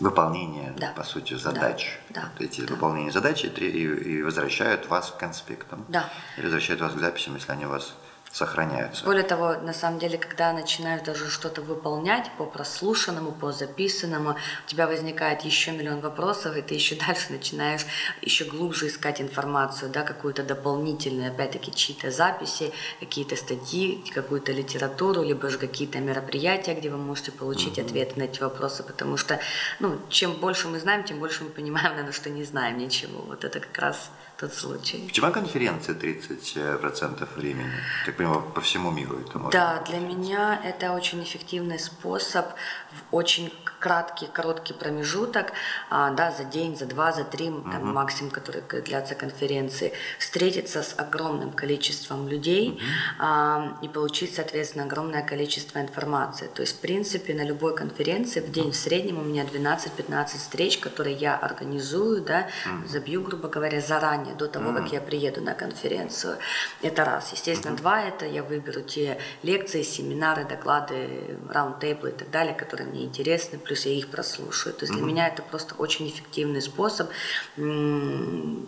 выполнение, 0.00 0.72
да. 0.76 0.92
по 0.96 1.04
сути, 1.04 1.34
задач. 1.34 1.98
Да. 2.10 2.30
Вот 2.32 2.42
эти 2.42 2.62
да. 2.62 2.74
выполнение 2.74 3.12
задач 3.12 3.44
и, 3.44 3.48
и 3.48 4.22
возвращают 4.22 4.88
вас 4.88 5.10
к 5.10 5.16
конспектам. 5.16 5.84
Да. 5.88 6.08
Или 6.36 6.44
возвращают 6.46 6.80
вас 6.80 6.92
к 6.94 6.98
записям, 6.98 7.34
если 7.34 7.52
они 7.52 7.66
у 7.66 7.68
вас 7.68 7.94
сохраняются. 8.32 9.04
Более 9.04 9.24
того, 9.24 9.56
на 9.56 9.74
самом 9.74 9.98
деле, 9.98 10.16
когда 10.16 10.52
начинаешь 10.52 11.02
даже 11.02 11.28
что-то 11.28 11.60
выполнять 11.60 12.30
по 12.38 12.46
прослушанному, 12.46 13.32
по 13.32 13.52
записанному, 13.52 14.30
у 14.64 14.68
тебя 14.68 14.86
возникает 14.86 15.42
еще 15.42 15.72
миллион 15.72 16.00
вопросов, 16.00 16.56
и 16.56 16.62
ты 16.62 16.74
еще 16.74 16.94
дальше 17.06 17.26
начинаешь 17.30 17.84
еще 18.22 18.44
глубже 18.44 18.88
искать 18.88 19.20
информацию, 19.20 19.90
да, 19.90 20.02
какую-то 20.02 20.42
дополнительную, 20.42 21.30
опять-таки, 21.30 21.72
чьи-то 21.72 22.10
записи, 22.10 22.72
какие-то 23.00 23.36
статьи, 23.36 24.02
какую-то 24.14 24.52
литературу, 24.52 25.22
либо 25.22 25.50
же 25.50 25.58
какие-то 25.58 25.98
мероприятия, 25.98 26.74
где 26.74 26.88
вы 26.88 26.96
можете 26.96 27.32
получить 27.32 27.78
mm-hmm. 27.78 27.86
ответы 27.86 28.18
на 28.18 28.22
эти 28.24 28.40
вопросы, 28.40 28.82
потому 28.82 29.18
что, 29.18 29.40
ну, 29.78 30.00
чем 30.08 30.32
больше 30.32 30.68
мы 30.68 30.80
знаем, 30.80 31.04
тем 31.04 31.18
больше 31.18 31.44
мы 31.44 31.50
понимаем, 31.50 31.90
наверное, 31.90 32.12
что 32.12 32.30
не 32.30 32.44
знаем 32.44 32.78
ничего. 32.78 33.20
Вот 33.22 33.44
это 33.44 33.60
как 33.60 33.76
раз 33.78 34.10
тот 34.36 34.52
случай. 34.54 35.04
Почему 35.06 35.32
конференция 35.32 35.94
30% 35.94 37.28
времени? 37.36 37.70
Так 38.06 38.16
понимаю, 38.16 38.42
по 38.54 38.60
всему 38.60 38.90
миру 38.90 39.18
это 39.18 39.38
можно 39.38 39.50
Да, 39.50 39.82
для 39.86 39.98
меня 39.98 40.60
это 40.64 40.92
очень 40.92 41.22
эффективный 41.22 41.78
способ 41.78 42.46
в 42.90 43.14
очень 43.14 43.52
краткий, 43.82 44.28
короткий 44.32 44.74
промежуток, 44.74 45.52
а, 45.90 46.10
да, 46.10 46.30
за 46.30 46.44
день, 46.44 46.76
за 46.76 46.86
два, 46.86 47.12
за 47.12 47.24
три, 47.24 47.50
угу. 47.50 47.68
там, 47.70 47.92
максимум, 47.92 48.30
который 48.30 48.62
длятся 48.82 49.14
конференции, 49.16 49.92
встретиться 50.18 50.82
с 50.82 50.94
огромным 50.96 51.50
количеством 51.50 52.28
людей 52.28 52.70
угу. 52.70 52.80
а, 53.18 53.78
и 53.82 53.88
получить, 53.88 54.34
соответственно, 54.34 54.84
огромное 54.84 55.22
количество 55.22 55.80
информации. 55.80 56.48
То 56.54 56.62
есть, 56.62 56.78
в 56.78 56.80
принципе, 56.80 57.34
на 57.34 57.44
любой 57.44 57.74
конференции 57.74 58.40
в 58.40 58.52
день 58.52 58.70
в 58.70 58.76
среднем 58.76 59.18
у 59.18 59.22
меня 59.22 59.44
12-15 59.44 60.38
встреч, 60.38 60.78
которые 60.78 61.16
я 61.16 61.36
организую, 61.36 62.22
да, 62.22 62.48
угу. 62.64 62.88
забью, 62.88 63.22
грубо 63.22 63.48
говоря, 63.48 63.80
заранее 63.80 64.34
до 64.36 64.46
того, 64.46 64.70
mm-hmm. 64.70 64.76
как 64.76 64.92
я 64.92 65.00
приеду 65.00 65.40
на 65.40 65.54
конференцию. 65.54 66.36
Это 66.82 67.04
раз. 67.04 67.32
Естественно, 67.32 67.74
mm-hmm. 67.74 67.78
два, 67.78 68.02
это 68.02 68.26
я 68.26 68.42
выберу 68.42 68.82
те 68.82 69.18
лекции, 69.42 69.82
семинары, 69.82 70.44
доклады, 70.44 71.36
раунд-тейблы 71.48 72.10
и 72.10 72.12
так 72.12 72.30
далее, 72.30 72.54
которые 72.54 72.88
мне 72.88 73.04
интересны, 73.04 73.58
плюс 73.58 73.71
я 73.74 73.92
их 73.92 74.08
прослушаю. 74.08 74.74
То 74.74 74.84
есть 74.84 74.92
mm-hmm. 74.92 74.96
для 74.96 75.04
меня 75.04 75.28
это 75.28 75.42
просто 75.42 75.74
очень 75.74 76.08
эффективный 76.08 76.62
способ 76.62 77.10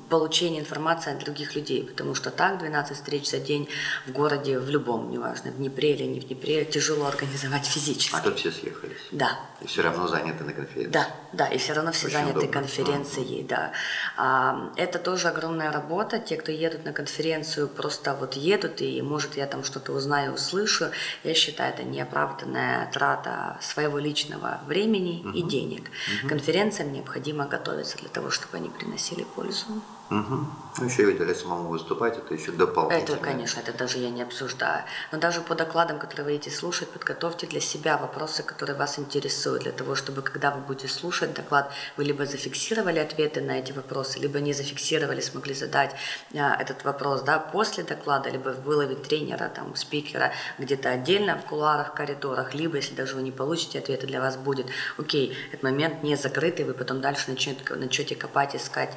получения 0.09 0.61
информации 0.61 1.13
от 1.13 1.19
других 1.19 1.55
людей, 1.55 1.85
потому 1.85 2.15
что 2.15 2.31
так 2.31 2.59
12 2.59 2.97
встреч 2.97 3.31
за 3.31 3.39
день 3.39 3.69
в 4.07 4.13
городе, 4.13 4.59
в 4.59 4.69
любом, 4.71 5.11
неважно, 5.11 5.51
в 5.51 5.57
Днепре 5.57 5.95
или 5.95 6.05
не 6.05 6.21
в 6.21 6.27
Днепре, 6.27 6.65
тяжело 6.65 7.07
организовать 7.07 7.67
физически. 7.67 8.17
А 8.17 8.21
тут 8.21 8.39
все 8.39 8.51
съехались? 8.51 8.99
Да. 9.13 9.39
И 9.61 9.67
все 9.67 9.83
равно 9.83 10.09
заняты 10.09 10.45
на 10.45 10.53
конференции? 10.53 10.91
Да, 10.91 11.09
да, 11.33 11.47
и 11.49 11.59
все 11.59 11.73
равно 11.73 11.93
все 11.93 12.07
Очень 12.07 12.17
заняты 12.17 12.39
удобно. 12.39 12.53
конференцией, 12.53 13.43
mm-hmm. 13.43 13.49
да. 13.49 13.73
А, 14.17 14.73
это 14.77 14.99
тоже 14.99 15.29
огромная 15.29 15.73
работа. 15.73 16.19
Те, 16.19 16.37
кто 16.37 16.53
едут 16.53 16.85
на 16.85 16.93
конференцию, 16.93 17.69
просто 17.69 18.15
вот 18.15 18.35
едут, 18.35 18.81
и, 18.81 19.01
может, 19.03 19.37
я 19.37 19.47
там 19.47 19.65
что-то 19.65 19.93
узнаю, 19.93 20.35
услышу. 20.35 20.87
Я 21.23 21.35
считаю, 21.35 21.73
это 21.73 21.83
неоправданная 21.83 22.91
трата 22.93 23.59
своего 23.61 23.99
личного 23.99 24.61
времени 24.67 24.94
угу. 25.01 25.31
и 25.31 25.43
денег. 25.43 25.91
Угу. 26.23 26.29
Конференциям 26.29 26.93
необходимо 26.93 27.47
готовиться 27.47 27.99
для 27.99 28.09
того, 28.09 28.31
чтобы 28.31 28.57
они 28.57 28.69
приносили 28.69 29.25
пользу. 29.37 29.67
Угу. 30.11 30.47
Ну, 30.77 30.87
еще 30.87 31.09
и 31.13 31.17
для 31.17 31.35
самому 31.35 31.69
выступать, 31.69 32.19
это 32.19 32.35
еще 32.35 32.51
дополнительно. 32.51 33.15
Это, 33.15 33.25
конечно, 33.25 33.61
это 33.61 33.73
даже 33.73 33.99
я 33.99 34.11
не 34.11 34.23
обсуждаю. 34.23 34.83
Но 35.13 35.19
даже 35.19 35.41
по 35.41 35.55
докладам, 35.55 36.01
которые 36.01 36.25
вы 36.27 36.33
будете 36.33 36.51
слушать, 36.51 36.89
подготовьте 36.91 37.47
для 37.47 37.61
себя 37.61 37.97
вопросы, 37.97 38.43
которые 38.43 38.77
вас 38.77 38.99
интересуют, 38.99 39.63
для 39.63 39.73
того, 39.73 39.95
чтобы, 39.95 40.23
когда 40.23 40.51
вы 40.51 40.61
будете 40.61 40.89
слушать 40.89 41.33
доклад, 41.33 41.71
вы 41.97 42.03
либо 42.03 42.27
зафиксировали 42.27 42.99
ответы 42.99 43.41
на 43.41 43.53
эти 43.53 43.71
вопросы, 43.71 44.19
либо 44.19 44.41
не 44.41 44.53
зафиксировали, 44.53 45.21
смогли 45.21 45.55
задать 45.55 45.95
а, 46.35 46.61
этот 46.61 46.85
вопрос 46.85 47.23
да, 47.23 47.39
после 47.39 47.85
доклада, 47.85 48.31
либо 48.31 48.49
выловить 48.49 49.05
тренера, 49.05 49.49
там, 49.55 49.77
спикера 49.77 50.33
где-то 50.59 50.91
отдельно 50.91 51.39
в 51.39 51.49
кулуарах, 51.49 51.95
коридорах, 51.95 52.53
либо, 52.53 52.77
если 52.77 52.95
даже 52.95 53.15
вы 53.15 53.23
не 53.23 53.31
получите 53.31 53.79
ответы, 53.79 54.09
для 54.09 54.21
вас 54.21 54.37
будет, 54.37 54.67
окей, 54.99 55.37
этот 55.53 55.63
момент 55.63 56.03
не 56.03 56.17
закрытый, 56.17 56.65
вы 56.65 56.75
потом 56.75 57.01
дальше 57.01 57.31
начнете, 57.31 57.63
начнете 57.77 58.17
копать, 58.17 58.57
искать, 58.57 58.91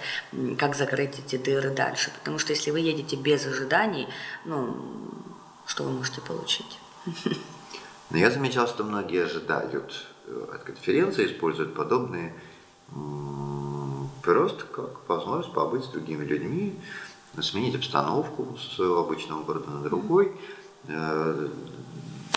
как 0.57 0.75
закрыть 0.75 0.96
эти 1.03 1.37
дыры, 1.37 1.71
дальше. 1.71 2.11
Потому 2.17 2.39
что 2.39 2.53
если 2.53 2.71
вы 2.71 2.79
едете 2.79 3.15
без 3.15 3.45
ожиданий, 3.45 4.07
ну, 4.45 4.75
что 5.65 5.83
вы 5.83 5.91
можете 5.91 6.21
получить? 6.21 6.79
Но 8.09 8.17
я 8.17 8.31
замечал, 8.31 8.67
что 8.67 8.83
многие 8.83 9.25
ожидают 9.25 10.05
э, 10.27 10.45
от 10.53 10.63
конференции, 10.63 11.27
используют 11.27 11.75
подобные 11.75 12.33
просто 14.21 14.65
как 14.65 15.07
возможность 15.09 15.53
побыть 15.53 15.83
с 15.83 15.87
другими 15.87 16.23
людьми, 16.23 16.79
сменить 17.41 17.75
обстановку 17.75 18.57
своего 18.57 18.99
обычного 18.99 19.43
города 19.43 19.69
на 19.69 19.81
другой. 19.83 20.33
Э, 20.87 21.49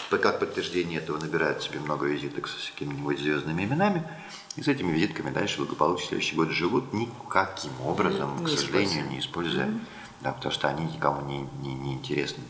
как 0.08 0.40
подтверждение 0.40 1.00
этого 1.00 1.18
набирают 1.18 1.62
себе 1.62 1.78
много 1.78 2.06
визиток 2.06 2.48
с 2.48 2.70
какими-нибудь 2.70 3.18
звездными 3.18 3.64
именами. 3.64 4.04
И 4.60 4.62
с 4.62 4.68
этими 4.68 4.92
визитками 4.92 5.30
дальше 5.30 5.56
благополучно 5.56 6.08
следующий 6.08 6.36
год 6.36 6.50
живут 6.50 6.92
никаким 6.92 7.72
образом, 7.82 8.44
не 8.44 8.44
к 8.44 8.58
сожалению, 8.58 9.08
не 9.08 9.18
используя, 9.18 9.64
mm-hmm. 9.64 9.80
да, 10.20 10.32
потому 10.32 10.52
что 10.52 10.68
они 10.68 10.84
никому 10.84 11.22
не, 11.26 11.48
не, 11.62 11.72
не 11.72 11.94
интересны. 11.94 12.44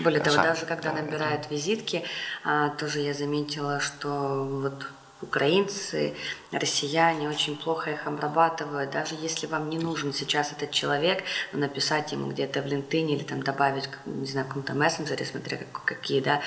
Более 0.00 0.20
того, 0.20 0.36
даже 0.36 0.66
когда 0.66 0.92
да, 0.92 1.00
набирают 1.00 1.42
это... 1.42 1.54
визитки, 1.54 2.02
а, 2.42 2.70
тоже 2.70 2.98
я 2.98 3.14
заметила, 3.14 3.78
что 3.78 4.44
вот 4.44 4.88
украинцы, 5.22 6.14
россияне 6.52 7.28
очень 7.28 7.56
плохо 7.56 7.90
их 7.90 8.06
обрабатывают. 8.06 8.90
Даже 8.90 9.14
если 9.14 9.46
вам 9.46 9.70
не 9.70 9.78
нужен 9.78 10.12
сейчас 10.12 10.52
этот 10.52 10.70
человек, 10.70 11.24
но 11.52 11.60
написать 11.60 12.12
ему 12.12 12.30
где-то 12.30 12.62
в 12.62 12.66
LinkedIn 12.66 13.06
или 13.08 13.22
там 13.22 13.42
добавить, 13.42 13.88
не 14.06 14.26
знаю, 14.26 14.46
в 14.46 14.48
каком-то 14.48 14.74
мессенджере, 14.74 15.24
смотря 15.24 15.58
какие 15.84 16.20
да, 16.20 16.40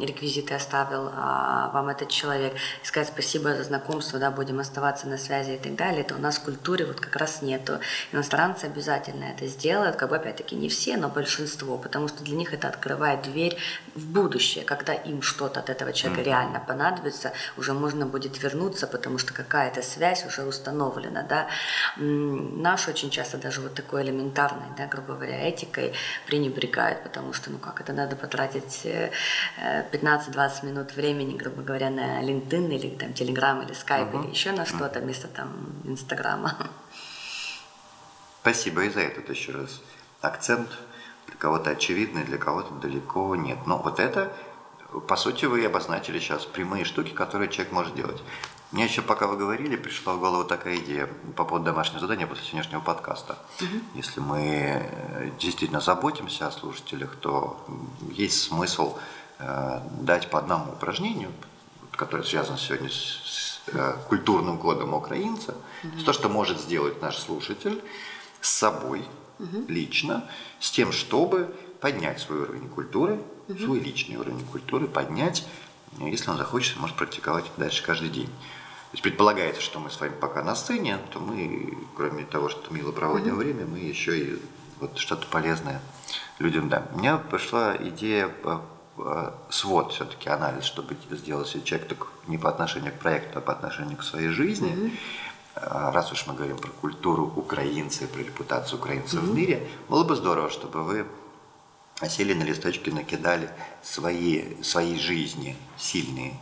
реквизиты 0.00 0.54
оставил 0.54 1.10
а, 1.12 1.70
вам 1.72 1.88
этот 1.88 2.08
человек, 2.08 2.54
и 2.54 2.86
сказать 2.86 3.08
спасибо 3.08 3.54
за 3.54 3.64
знакомство, 3.64 4.18
да, 4.18 4.30
будем 4.30 4.60
оставаться 4.60 5.08
на 5.08 5.18
связи 5.18 5.52
и 5.52 5.58
так 5.58 5.74
далее, 5.74 6.02
это 6.02 6.14
у 6.14 6.18
нас 6.18 6.38
в 6.38 6.44
культуре 6.44 6.84
вот 6.84 7.00
как 7.00 7.16
раз 7.16 7.42
нету. 7.42 7.78
Иностранцы 8.12 8.64
обязательно 8.64 9.24
это 9.24 9.46
сделают, 9.46 9.96
как 9.96 10.10
бы 10.10 10.16
опять-таки 10.16 10.56
не 10.56 10.68
все, 10.68 10.96
но 10.96 11.08
большинство, 11.08 11.78
потому 11.78 12.08
что 12.08 12.22
для 12.24 12.36
них 12.36 12.52
это 12.52 12.68
открывает 12.68 13.22
дверь 13.22 13.56
в 13.94 14.06
будущее, 14.06 14.64
когда 14.64 14.92
им 14.92 15.22
что-то 15.22 15.60
от 15.60 15.70
этого 15.70 15.92
человека 15.92 16.22
mm-hmm. 16.22 16.24
реально 16.24 16.60
понадобится, 16.60 17.32
уже 17.56 17.72
можно 17.84 18.06
будет 18.06 18.42
вернуться, 18.42 18.86
потому 18.86 19.18
что 19.18 19.34
какая-то 19.34 19.82
связь 19.82 20.24
уже 20.26 20.42
установлена, 20.44 21.22
да. 21.22 21.48
Наш 21.96 22.88
очень 22.88 23.10
часто 23.10 23.36
даже 23.36 23.60
вот 23.60 23.74
такой 23.74 24.02
элементарной, 24.02 24.68
да, 24.78 24.86
грубо 24.86 25.14
говоря, 25.14 25.48
этикой 25.48 25.92
пренебрегают, 26.26 27.02
потому 27.02 27.34
что, 27.34 27.50
ну 27.50 27.58
как, 27.58 27.82
это 27.82 27.92
надо 27.92 28.16
потратить 28.16 28.86
15-20 28.86 30.62
э, 30.62 30.66
минут 30.66 30.96
времени, 30.96 31.36
грубо 31.36 31.62
говоря, 31.62 31.90
на 31.90 32.22
LinkedIn 32.22 32.68
или 32.74 32.88
там 32.96 33.10
Telegram 33.10 33.62
или 33.62 33.74
Skype 33.74 34.12
uh-huh. 34.12 34.24
или 34.24 34.30
еще 34.30 34.52
на 34.52 34.64
что-то 34.64 35.00
вместо 35.00 35.28
там 35.28 35.48
Инстаграма. 35.84 36.56
Спасибо 38.40 38.84
и 38.84 38.88
за 38.88 39.00
этот 39.00 39.28
еще 39.28 39.52
раз 39.52 39.82
акцент. 40.22 40.70
Для 41.26 41.36
кого-то 41.36 41.70
очевидный, 41.70 42.24
для 42.24 42.38
кого-то 42.38 42.74
далеко 42.74 43.36
нет. 43.36 43.58
Но 43.66 43.78
вот 43.78 44.00
это 44.00 44.32
по 45.00 45.16
сути, 45.16 45.44
вы 45.44 45.64
обозначили 45.64 46.18
сейчас 46.18 46.44
прямые 46.44 46.84
штуки, 46.84 47.10
которые 47.10 47.50
человек 47.50 47.72
может 47.72 47.94
делать. 47.94 48.22
Мне 48.72 48.84
еще, 48.84 49.02
пока 49.02 49.26
вы 49.26 49.36
говорили, 49.36 49.76
пришла 49.76 50.14
в 50.14 50.20
голову 50.20 50.44
такая 50.44 50.76
идея 50.76 51.08
по 51.36 51.44
поводу 51.44 51.66
домашнего 51.66 52.00
задания 52.00 52.26
после 52.26 52.44
сегодняшнего 52.44 52.80
подкаста. 52.80 53.38
Угу. 53.60 53.68
Если 53.94 54.20
мы 54.20 54.40
э, 54.40 55.30
действительно 55.38 55.80
заботимся 55.80 56.48
о 56.48 56.50
слушателях, 56.50 57.14
то 57.16 57.64
есть 58.10 58.42
смысл 58.42 58.98
э, 59.38 59.80
дать 60.00 60.28
по 60.28 60.38
одному 60.40 60.72
упражнению, 60.72 61.30
которое 61.92 62.24
связано 62.24 62.58
сегодня 62.58 62.88
с, 62.88 62.94
с 62.94 63.62
э, 63.68 63.96
культурным 64.08 64.58
кодом 64.58 64.94
украинца, 64.94 65.54
угу. 65.84 66.04
то, 66.04 66.12
что 66.12 66.28
может 66.28 66.60
сделать 66.60 67.00
наш 67.00 67.18
слушатель 67.18 67.80
с 68.40 68.50
собой 68.50 69.04
угу. 69.38 69.64
лично, 69.68 70.28
с 70.58 70.70
тем, 70.70 70.90
чтобы 70.90 71.54
поднять 71.84 72.18
свой 72.18 72.38
уровень 72.38 72.66
культуры, 72.70 73.20
угу. 73.46 73.58
свой 73.58 73.78
личный 73.78 74.16
уровень 74.16 74.42
культуры, 74.46 74.86
поднять, 74.86 75.46
если 75.98 76.30
он 76.30 76.38
захочет, 76.38 76.78
может 76.78 76.96
практиковать 76.96 77.44
дальше 77.58 77.84
каждый 77.84 78.08
день. 78.08 78.28
То 78.28 78.92
есть 78.92 79.02
предполагается, 79.02 79.60
что 79.60 79.80
мы 79.80 79.90
с 79.90 80.00
вами 80.00 80.14
пока 80.18 80.42
на 80.42 80.54
сцене, 80.54 80.98
то 81.12 81.20
мы, 81.20 81.76
кроме 81.94 82.24
того, 82.24 82.48
что 82.48 82.72
мило 82.72 82.90
проводим 82.90 83.34
угу. 83.34 83.42
время, 83.42 83.66
мы 83.66 83.80
еще 83.80 84.18
и 84.18 84.38
вот 84.80 84.96
что-то 84.96 85.26
полезное 85.26 85.82
людям 86.38 86.70
да. 86.70 86.86
У 86.94 87.00
меня 87.00 87.18
пришла 87.18 87.76
идея 87.76 88.30
свод 89.50 89.92
все-таки 89.92 90.30
анализ, 90.30 90.64
чтобы 90.64 90.96
сделать 91.10 91.48
себе 91.48 91.64
человек 91.64 91.88
так 91.88 92.06
не 92.28 92.38
по 92.38 92.48
отношению 92.48 92.92
к 92.92 92.98
проекту, 92.98 93.40
а 93.40 93.42
по 93.42 93.52
отношению 93.52 93.98
к 93.98 94.04
своей 94.04 94.28
жизни. 94.28 94.70
Mm-hmm. 94.72 95.92
Раз 95.92 96.10
уж 96.12 96.26
мы 96.26 96.32
говорим 96.32 96.56
про 96.56 96.70
культуру 96.70 97.30
украинца 97.36 98.04
и 98.04 98.06
про 98.06 98.20
репутацию 98.20 98.78
украинцев 98.78 99.22
mm-hmm. 99.22 99.30
в 99.30 99.34
мире, 99.34 99.68
было 99.90 100.04
бы 100.04 100.16
здорово, 100.16 100.48
чтобы 100.48 100.82
вы 100.82 101.06
сели 102.08 102.34
на 102.34 102.42
листочке, 102.42 102.90
накидали 102.90 103.48
свои, 103.82 104.62
своей 104.62 104.98
жизни 104.98 105.56
сильные 105.76 106.34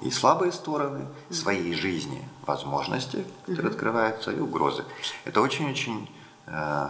и 0.00 0.10
слабые 0.10 0.52
стороны, 0.52 1.06
своей 1.30 1.74
жизни 1.74 2.26
возможности, 2.46 3.24
которые 3.46 3.70
открываются, 3.70 4.30
и 4.30 4.40
угрозы. 4.40 4.84
Это 5.24 5.40
очень-очень 5.40 6.10
э, 6.46 6.88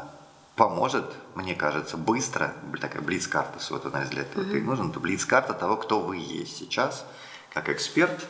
поможет, 0.55 1.07
мне 1.35 1.55
кажется, 1.55 1.97
быстро, 1.97 2.55
такая 2.81 3.03
блиц-карта, 3.03 3.59
вот 3.71 3.87
анализ 3.87 4.11
для 4.11 4.23
этого 4.23 4.45
mm-hmm. 4.45 4.63
нужен, 4.63 4.91
это 4.91 5.01
блиц-карта 5.01 5.55
того, 5.55 5.77
кто 5.77 6.01
вы 6.01 6.19
есть 6.19 6.57
сейчас, 6.59 7.05
как 7.53 7.69
эксперт, 7.69 8.27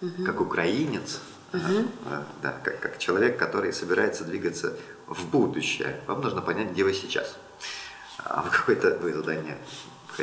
mm-hmm. 0.00 0.24
как 0.24 0.40
украинец, 0.40 1.20
mm-hmm. 1.52 1.90
э, 2.06 2.22
да, 2.42 2.54
как, 2.62 2.80
как 2.80 2.98
человек, 2.98 3.38
который 3.38 3.72
собирается 3.72 4.24
двигаться 4.24 4.76
в 5.06 5.26
будущее. 5.26 6.00
Вам 6.06 6.22
нужно 6.22 6.40
понять, 6.40 6.70
где 6.70 6.84
вы 6.84 6.94
сейчас. 6.94 7.36
А 8.24 8.42
вы 8.42 8.50
какое-то 8.50 8.98
вы 9.00 9.12
задание 9.12 9.58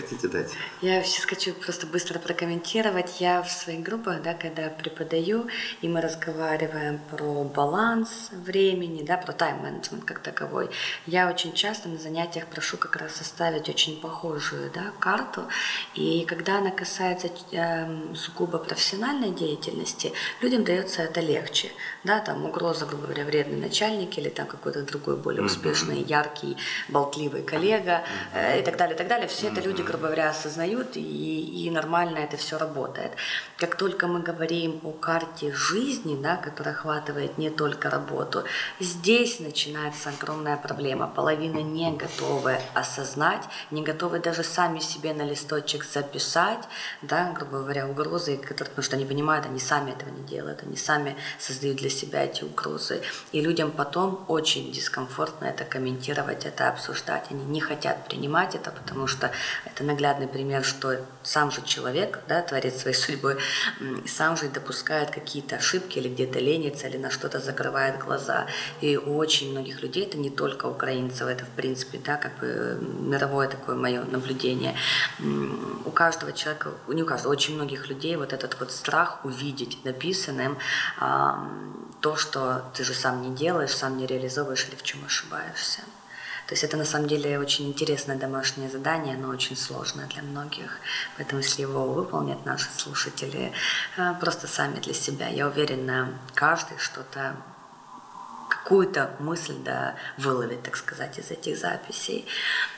хотите 0.02 0.28
дать? 0.28 0.52
Я 0.82 1.04
сейчас 1.04 1.26
хочу 1.26 1.54
просто 1.54 1.88
быстро 1.88 2.20
прокомментировать. 2.20 3.20
Я 3.20 3.42
в 3.42 3.52
своих 3.52 3.82
группах, 3.82 4.22
да, 4.22 4.34
когда 4.34 4.70
преподаю, 4.70 5.48
и 5.82 5.88
мы 5.88 6.02
разговариваем 6.02 7.00
про 7.12 7.44
баланс 7.44 8.30
времени, 8.32 9.04
да, 9.04 9.18
про 9.18 9.34
тайм-менеджмент 9.34 10.04
как 10.06 10.20
таковой, 10.20 10.70
я 11.06 11.30
очень 11.30 11.54
часто 11.54 11.90
на 11.90 11.98
занятиях 11.98 12.46
прошу 12.48 12.78
как 12.78 12.96
раз 12.96 13.16
составить 13.16 13.70
очень 13.70 14.00
похожую 14.00 14.72
да, 14.72 14.92
карту. 15.00 15.44
И 15.96 16.26
когда 16.26 16.60
она 16.60 16.72
касается 16.72 17.30
э, 17.52 18.16
сугубо 18.16 18.58
профессиональной 18.58 19.32
деятельности, 19.32 20.14
людям 20.42 20.64
дается 20.64 21.02
это 21.02 21.22
легче. 21.22 21.72
Да, 22.04 22.20
там 22.20 22.46
угроза, 22.46 22.86
грубо 22.86 23.04
говоря, 23.08 23.26
вредный 23.26 23.58
начальник 23.58 24.18
или 24.18 24.30
там 24.30 24.48
какой-то 24.48 24.84
другой 24.84 25.18
более 25.18 25.44
успешный, 25.44 26.02
яркий, 26.02 26.58
болтливый 26.88 27.42
коллега 27.44 28.04
э, 28.34 28.60
и 28.60 28.64
так 28.64 28.78
далее, 28.78 28.96
и 28.96 28.98
так 28.98 29.08
далее. 29.08 29.28
Все 29.28 29.48
это 29.48 29.62
люди 29.62 29.80
люди, 29.80 29.89
грубо 29.90 30.06
говоря, 30.06 30.30
осознают, 30.30 30.96
и, 30.98 31.66
и 31.66 31.72
нормально 31.72 32.20
это 32.20 32.38
все 32.38 32.60
работает. 32.60 33.12
Как 33.58 33.76
только 33.76 34.08
мы 34.08 34.20
говорим 34.22 34.80
о 34.84 34.92
карте 34.92 35.52
жизни, 35.52 36.16
да, 36.22 36.36
которая 36.38 36.76
охватывает 36.76 37.40
не 37.40 37.50
только 37.50 37.90
работу, 37.90 38.44
здесь 38.80 39.40
начинается 39.40 40.10
огромная 40.10 40.58
проблема. 40.58 41.08
Половина 41.08 41.60
не 41.60 41.92
готовы 41.92 42.60
осознать, 42.76 43.44
не 43.72 43.82
готовы 43.82 44.20
даже 44.20 44.44
сами 44.44 44.80
себе 44.80 45.14
на 45.14 45.24
листочек 45.24 45.84
записать, 45.84 46.68
да, 47.02 47.32
грубо 47.32 47.60
говоря, 47.60 47.88
угрозы, 47.88 48.38
которые, 48.38 48.70
потому 48.70 48.84
что 48.84 48.96
они 48.96 49.06
понимают, 49.06 49.48
они 49.48 49.60
сами 49.60 49.92
этого 49.92 50.10
не 50.10 50.24
делают, 50.24 50.62
они 50.62 50.78
сами 50.78 51.16
создают 51.40 51.78
для 51.78 51.90
себя 51.90 52.26
эти 52.26 52.44
угрозы. 52.44 53.02
И 53.32 53.42
людям 53.42 53.72
потом 53.72 54.24
очень 54.28 54.72
дискомфортно 54.72 55.46
это 55.46 55.64
комментировать, 55.64 56.46
это 56.46 56.70
обсуждать. 56.70 57.26
Они 57.32 57.44
не 57.44 57.60
хотят 57.60 58.08
принимать 58.08 58.54
это, 58.54 58.70
потому 58.70 59.08
что 59.08 59.32
это 59.66 59.79
это 59.80 59.88
наглядный 59.88 60.28
пример, 60.28 60.64
что 60.66 60.98
сам 61.24 61.52
же 61.52 61.62
человек, 61.62 62.20
да, 62.28 62.42
творит 62.42 62.76
своей 62.76 62.96
судьбой, 62.96 63.38
сам 64.06 64.36
же 64.36 64.50
допускает 64.50 65.10
какие-то 65.10 65.56
ошибки 65.56 66.00
или 66.00 66.10
где-то 66.10 66.40
ленится, 66.40 66.88
или 66.88 66.98
на 66.98 67.10
что-то 67.10 67.40
закрывает 67.40 67.98
глаза. 67.98 68.48
И 68.82 68.98
у 68.98 69.16
очень 69.16 69.52
многих 69.52 69.82
людей, 69.82 70.06
это 70.06 70.18
не 70.18 70.30
только 70.30 70.66
украинцев, 70.66 71.28
это 71.28 71.46
в 71.46 71.50
принципе, 71.50 71.98
да, 71.98 72.18
как 72.18 72.38
бы 72.40 72.78
мировое 73.00 73.48
такое 73.48 73.78
мое 73.78 74.04
наблюдение. 74.04 74.76
У 75.86 75.92
каждого 75.92 76.34
человека, 76.34 76.72
не 76.90 77.04
у 77.04 77.06
каждого, 77.06 77.32
очень 77.32 77.56
многих 77.56 77.88
людей 77.88 78.18
вот 78.18 78.34
этот 78.34 78.60
вот 78.60 78.72
страх 78.72 79.24
увидеть 79.24 79.86
написанным 79.86 80.58
то, 82.02 82.16
что 82.18 82.64
ты 82.74 82.84
же 82.84 82.94
сам 82.94 83.22
не 83.22 83.34
делаешь, 83.34 83.72
сам 83.72 83.98
не 83.98 84.06
реализовываешь 84.06 84.68
или 84.68 84.76
в 84.76 84.84
чем 84.84 85.06
ошибаешься. 85.06 85.84
То 86.50 86.54
есть 86.54 86.64
это 86.64 86.78
на 86.78 86.86
самом 86.86 87.08
деле 87.08 87.38
очень 87.38 87.68
интересное 87.68 88.18
домашнее 88.18 88.72
задание, 88.72 89.16
но 89.16 89.30
очень 89.30 89.56
сложное 89.56 90.08
для 90.08 90.24
многих. 90.24 90.80
Поэтому 91.16 91.42
если 91.42 91.62
его 91.62 91.86
выполнят 91.94 92.44
наши 92.44 92.72
слушатели 92.76 93.54
э, 93.98 94.16
просто 94.20 94.48
сами 94.48 94.80
для 94.80 94.96
себя, 94.96 95.28
я 95.28 95.46
уверена, 95.46 96.10
каждый 96.34 96.80
что-то 96.80 97.36
какую-то 98.50 99.12
мысль 99.20 99.58
да, 99.64 99.94
выловит, 100.18 100.64
так 100.64 100.76
сказать, 100.76 101.20
из 101.20 101.30
этих 101.30 101.56
записей. 101.56 102.26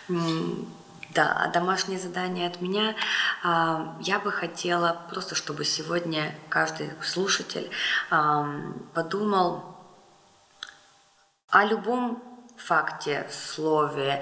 Да, 0.10 1.32
а 1.42 1.48
домашнее 1.48 1.98
задание 1.98 2.48
от 2.48 2.60
меня 2.60 2.96
а, 3.42 3.98
я 4.02 4.20
бы 4.20 4.34
хотела 4.34 5.02
просто, 5.10 5.36
чтобы 5.36 5.64
сегодня 5.64 6.36
каждый 6.50 6.92
слушатель 7.02 7.70
подумал 8.94 9.78
о 11.50 11.66
любом 11.66 12.31
факте, 12.65 13.28
слове, 13.30 14.21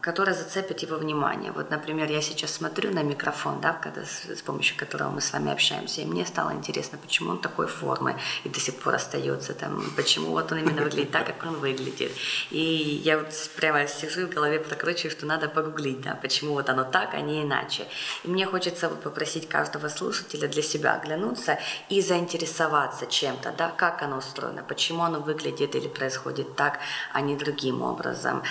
которое 0.00 0.34
зацепит 0.34 0.80
его 0.80 0.96
внимание. 0.96 1.52
Вот, 1.52 1.70
например, 1.70 2.10
я 2.10 2.20
сейчас 2.20 2.52
смотрю 2.52 2.92
на 2.92 3.02
микрофон, 3.02 3.60
да, 3.60 3.72
когда, 3.72 4.04
с, 4.04 4.24
с 4.26 4.42
помощью 4.42 4.76
которого 4.76 5.10
мы 5.10 5.20
с 5.20 5.32
вами 5.32 5.50
общаемся, 5.50 6.02
и 6.02 6.04
мне 6.04 6.26
стало 6.26 6.52
интересно, 6.52 6.98
почему 6.98 7.30
он 7.30 7.38
такой 7.38 7.66
формы 7.66 8.16
и 8.44 8.48
до 8.48 8.60
сих 8.60 8.76
пор 8.76 8.94
остается 8.94 9.54
там, 9.54 9.82
почему 9.96 10.30
вот 10.30 10.52
он 10.52 10.58
именно 10.58 10.82
выглядит 10.82 11.10
так, 11.10 11.26
как 11.26 11.44
он 11.44 11.56
выглядит. 11.56 12.12
И 12.50 12.60
я 13.04 13.18
вот 13.18 13.28
прямо 13.56 13.86
сижу 13.86 14.26
в 14.26 14.30
голове 14.30 14.58
прокручиваю, 14.58 15.10
что 15.10 15.26
надо 15.26 15.48
погуглить, 15.48 16.02
да, 16.02 16.14
почему 16.14 16.52
вот 16.52 16.68
оно 16.68 16.84
так, 16.84 17.14
а 17.14 17.20
не 17.20 17.42
иначе. 17.42 17.86
И 18.24 18.28
мне 18.28 18.46
хочется 18.46 18.88
вот 18.88 19.02
попросить 19.02 19.48
каждого 19.48 19.88
слушателя 19.88 20.48
для 20.48 20.62
себя 20.62 20.94
оглянуться 20.94 21.58
и 21.88 22.00
заинтересоваться 22.00 23.06
чем-то, 23.06 23.52
да, 23.56 23.70
как 23.70 24.02
оно 24.02 24.18
устроено, 24.18 24.62
почему 24.62 25.02
оно 25.02 25.20
выглядит 25.20 25.74
или 25.74 25.88
происходит 25.88 26.56
так, 26.56 26.78
а 27.14 27.20
не 27.20 27.36
другим 27.36 27.80
образом. 27.82 28.42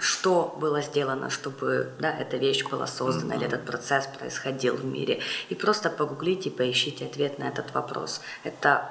Что 0.00 0.56
было 0.58 0.82
сделано, 0.82 1.30
чтобы 1.30 1.92
да, 2.00 2.10
эта 2.10 2.38
вещь 2.38 2.64
была 2.64 2.86
создана 2.86 3.34
mm-hmm. 3.34 3.38
или 3.38 3.46
этот 3.46 3.64
процесс 3.66 4.06
происходил 4.06 4.76
в 4.76 4.84
мире. 4.84 5.20
И 5.50 5.54
просто 5.54 5.90
погуглите 5.90 6.50
поищите 6.50 7.04
ответ 7.06 7.38
на 7.38 7.44
этот 7.44 7.74
вопрос. 7.74 8.20
Это 8.44 8.90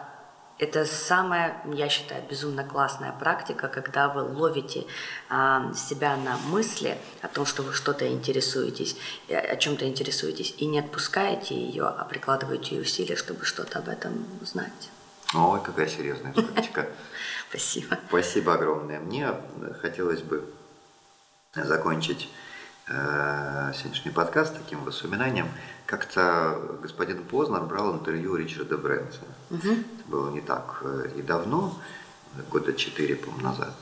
это 0.57 0.85
самая, 0.85 1.61
я 1.73 1.89
считаю, 1.89 2.23
безумно 2.29 2.63
классная 2.63 3.11
практика, 3.11 3.67
когда 3.67 4.07
вы 4.07 4.21
ловите 4.21 4.85
а, 5.29 5.73
себя 5.73 6.15
на 6.15 6.37
мысли 6.47 6.97
о 7.21 7.27
том, 7.27 7.45
что 7.45 7.61
вы 7.61 7.73
что-то 7.73 8.07
интересуетесь, 8.07 8.95
о 9.27 9.55
чем-то 9.57 9.85
интересуетесь, 9.85 10.55
и 10.57 10.65
не 10.65 10.79
отпускаете 10.79 11.55
ее, 11.55 11.87
а 11.87 12.05
прикладываете 12.05 12.79
усилия, 12.79 13.17
чтобы 13.17 13.43
что-то 13.43 13.79
об 13.79 13.89
этом 13.89 14.25
узнать. 14.41 14.89
Ой, 15.33 15.61
какая 15.61 15.87
серьезная 15.87 16.31
практика. 16.31 16.87
Спасибо. 17.55 17.97
Спасибо 18.09 18.53
огромное. 18.55 18.99
Мне 18.99 19.33
хотелось 19.81 20.21
бы 20.21 20.43
закончить 21.55 22.27
э, 22.89 23.71
сегодняшний 23.73 24.11
подкаст 24.11 24.57
таким 24.57 24.83
воспоминанием. 24.83 25.47
Как-то 25.85 26.77
господин 26.81 27.23
Познер 27.23 27.61
брал 27.61 27.95
интервью 27.95 28.35
Ричарда 28.35 28.77
Брэнсона. 28.77 29.31
Угу. 29.51 29.71
Это 29.71 30.07
было 30.07 30.31
не 30.31 30.41
так 30.41 30.81
э, 30.81 31.11
и 31.15 31.21
давно, 31.21 31.79
года 32.51 32.73
четыре, 32.73 33.15
по 33.15 33.31
назад. 33.41 33.75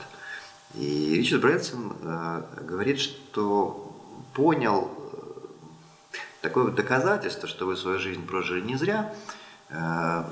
И 0.74 1.16
Ричард 1.16 1.42
Брэнсон 1.42 1.96
э, 2.00 2.42
говорит, 2.60 3.00
что 3.00 3.92
понял 4.34 4.88
э, 6.12 6.16
такое 6.42 6.66
вот 6.66 6.76
доказательство, 6.76 7.48
что 7.48 7.66
вы 7.66 7.76
свою 7.76 7.98
жизнь 7.98 8.24
прожили 8.24 8.60
не 8.60 8.76
зря, 8.76 9.12
э, 9.70 10.24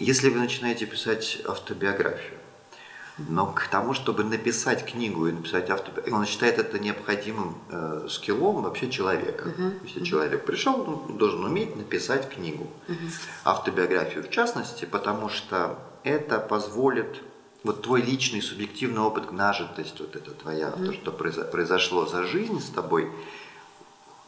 если 0.00 0.30
вы 0.30 0.38
начинаете 0.38 0.86
писать 0.86 1.40
автобиографию, 1.46 2.38
но 3.28 3.46
к 3.46 3.68
тому, 3.68 3.92
чтобы 3.92 4.24
написать 4.24 4.90
книгу 4.90 5.26
и 5.26 5.32
написать 5.32 5.68
автобиографию, 5.68 6.16
он 6.16 6.26
считает 6.26 6.58
это 6.58 6.78
необходимым 6.78 7.58
э, 7.68 8.06
скиллом 8.08 8.62
вообще 8.62 8.90
человека. 8.90 9.48
Uh-huh. 9.48 9.78
Если 9.84 10.00
uh-huh. 10.00 10.04
человек 10.06 10.44
пришел, 10.46 10.80
он 10.80 11.18
должен 11.18 11.44
уметь 11.44 11.76
написать 11.76 12.30
книгу. 12.30 12.66
Uh-huh. 12.88 13.12
Автобиографию 13.44 14.24
в 14.24 14.30
частности, 14.30 14.86
потому 14.86 15.28
что 15.28 15.78
это 16.02 16.38
позволит 16.38 17.22
вот 17.62 17.82
твой 17.82 18.00
личный 18.00 18.40
субъективный 18.40 19.02
опыт, 19.02 19.32
нажитость, 19.32 20.00
вот 20.00 20.16
это 20.16 20.30
твоя, 20.30 20.68
uh-huh. 20.68 20.86
то, 20.86 20.92
что 20.94 21.12
произошло 21.12 22.06
за 22.06 22.22
жизнь 22.22 22.58
с 22.60 22.70
тобой, 22.70 23.12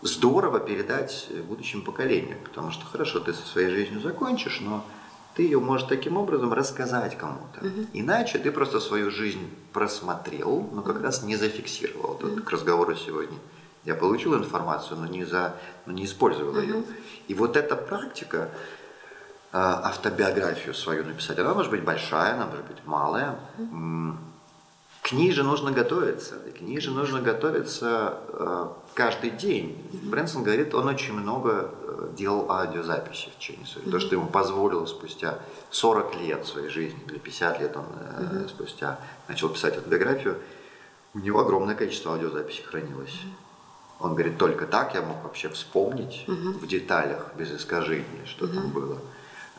здорово 0.02 0.60
передать 0.60 1.28
будущим 1.48 1.80
поколениям. 1.80 2.38
Потому 2.44 2.72
что 2.72 2.84
хорошо, 2.84 3.20
ты 3.20 3.32
со 3.32 3.46
своей 3.46 3.70
жизнью 3.70 4.00
закончишь, 4.00 4.60
но 4.60 4.84
ты 5.34 5.44
ее 5.44 5.60
можешь 5.60 5.88
таким 5.88 6.16
образом 6.16 6.52
рассказать 6.52 7.16
кому-то. 7.16 7.66
Угу. 7.66 7.86
Иначе 7.94 8.38
ты 8.38 8.52
просто 8.52 8.80
свою 8.80 9.10
жизнь 9.10 9.48
просмотрел, 9.72 10.68
но 10.72 10.82
как 10.82 11.02
раз 11.02 11.22
не 11.22 11.36
зафиксировал. 11.36 12.18
Вот 12.20 12.24
угу. 12.24 12.42
к 12.42 12.50
разговору 12.50 12.94
сегодня. 12.96 13.38
Я 13.84 13.94
получил 13.94 14.34
информацию, 14.34 14.98
но 14.98 15.06
не, 15.06 15.24
за, 15.24 15.56
но 15.86 15.92
не 15.92 16.04
использовал 16.04 16.52
угу. 16.52 16.60
ее. 16.60 16.82
И 17.28 17.34
вот 17.34 17.56
эта 17.56 17.76
практика, 17.76 18.50
а, 19.52 19.88
автобиографию 19.88 20.74
свою 20.74 21.04
написать, 21.04 21.38
она 21.38 21.54
может 21.54 21.70
быть 21.70 21.82
большая, 21.82 22.34
она 22.34 22.46
может 22.46 22.66
быть 22.66 22.84
малая. 22.84 23.38
Угу. 23.58 24.16
К 25.02 25.12
ней 25.12 25.32
же 25.32 25.42
нужно 25.42 25.72
готовиться. 25.72 26.36
К 26.56 26.60
ней 26.60 26.80
же 26.80 26.92
нужно 26.92 27.20
готовиться 27.20 28.18
э, 28.28 28.66
каждый 28.94 29.30
день. 29.30 29.78
Mm-hmm. 29.92 30.10
Брэнсон 30.10 30.42
говорит, 30.42 30.74
он 30.74 30.88
очень 30.88 31.14
много 31.14 31.70
э, 31.72 32.08
делал 32.16 32.50
аудиозаписи 32.50 33.30
в 33.30 33.38
течение 33.38 33.66
своей. 33.66 33.86
Mm-hmm. 33.86 33.90
То, 33.90 34.00
что 34.00 34.14
ему 34.14 34.26
позволило 34.26 34.86
спустя 34.86 35.38
40 35.70 36.20
лет 36.20 36.46
своей 36.46 36.68
жизни, 36.68 37.00
или 37.08 37.18
50 37.18 37.60
лет 37.60 37.76
он 37.76 37.84
mm-hmm. 37.84 38.48
спустя 38.48 38.98
начал 39.28 39.48
писать 39.48 39.76
эту 39.76 39.88
биографию, 39.88 40.38
у 41.14 41.18
него 41.18 41.40
огромное 41.40 41.74
количество 41.74 42.12
аудиозаписей 42.12 42.64
хранилось. 42.64 43.10
Mm-hmm. 43.10 43.52
Он 44.00 44.14
говорит, 44.14 44.36
только 44.36 44.66
так 44.66 44.94
я 44.94 45.02
мог 45.02 45.22
вообще 45.22 45.48
вспомнить 45.48 46.24
mm-hmm. 46.26 46.58
в 46.58 46.66
деталях, 46.66 47.32
без 47.36 47.52
искажений, 47.52 48.26
что 48.26 48.46
mm-hmm. 48.46 48.54
там 48.54 48.70
было. 48.70 48.98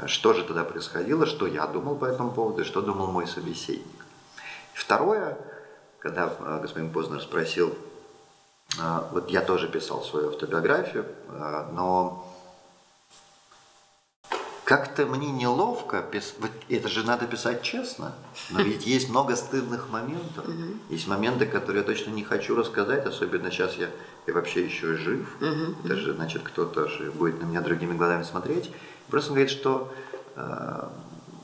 Что 0.08 0.34
же 0.34 0.43
тогда 0.43 0.63
происходило, 0.63 1.26
что 1.26 1.48
я 1.48 1.67
думал 1.67 1.96
по 1.96 2.06
этому 2.06 2.32
поводу, 2.32 2.62
и 2.62 2.65
что 2.65 2.82
думал 2.82 3.12
мой 3.12 3.28
собеседник. 3.28 3.86
Второе, 4.74 5.38
когда 6.00 6.34
э, 6.39 6.60
господин 6.62 6.91
Познер 6.91 7.22
спросил, 7.22 7.74
вот 9.12 9.29
я 9.29 9.41
тоже 9.41 9.67
писал 9.67 10.03
свою 10.03 10.29
автобиографию, 10.29 11.05
э, 11.29 11.69
но 11.73 12.27
как-то 14.63 15.05
мне 15.05 15.29
неловко, 15.29 16.01
пис... 16.01 16.36
это 16.69 16.88
же 16.88 17.03
надо 17.03 17.27
писать 17.27 17.62
честно, 17.62 18.13
но 18.49 18.62
ведь 18.62 18.88
есть 18.88 19.09
много 19.09 19.36
стыдных 19.36 19.89
моментов, 19.89 20.45
есть 20.89 21.07
моменты, 21.07 21.45
которые 21.45 21.81
я 21.81 21.86
точно 21.86 22.12
не 22.12 22.23
хочу 22.23 22.55
рассказать, 22.55 23.05
особенно 23.05 23.51
сейчас 23.51 23.75
я, 23.75 23.89
я 24.25 24.33
вообще 24.33 24.65
еще 24.65 24.95
жив, 24.95 25.38
это 25.83 25.95
же 25.95 26.13
значит 26.13 26.43
кто-то 26.43 26.88
же 26.88 27.12
будет 27.12 27.41
на 27.41 27.45
меня 27.45 27.62
другими 27.62 27.95
глазами 27.95 28.23
смотреть. 28.23 28.71
Просто 29.09 29.31
он 29.31 29.36
говорит, 29.36 29.51
что 29.51 29.91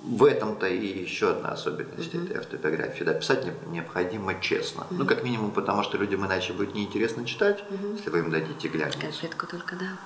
в 0.01 0.23
этом-то 0.23 0.67
и 0.67 1.01
еще 1.01 1.31
одна 1.31 1.49
особенность 1.49 2.13
mm-hmm. 2.13 2.25
этой 2.25 2.37
автобиографии. 2.37 3.03
Да, 3.03 3.13
писать 3.13 3.45
необходимо 3.67 4.39
честно. 4.39 4.81
Mm-hmm. 4.81 4.95
Ну, 4.97 5.05
как 5.05 5.23
минимум, 5.23 5.51
потому 5.51 5.83
что 5.83 5.97
людям 5.97 6.25
иначе 6.25 6.53
будет 6.53 6.73
неинтересно 6.73 7.25
читать, 7.25 7.63
mm-hmm. 7.69 7.97
если 7.97 8.09
вы 8.09 8.19
им 8.19 8.31
дадите 8.31 8.67
глянец. 8.69 8.95
Конфетку 8.95 9.45
только, 9.47 9.75
да. 9.75 9.97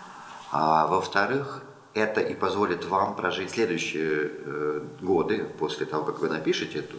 А 0.51 0.88
во-вторых, 0.88 1.62
это 1.93 2.21
и 2.21 2.34
позволит 2.34 2.86
вам 2.86 3.15
прожить 3.15 3.51
следующие 3.51 4.32
э, 4.32 4.82
годы 5.01 5.45
после 5.60 5.86
того, 5.86 6.03
как 6.06 6.19
вы 6.19 6.29
напишете 6.29 6.79
эту 6.79 6.97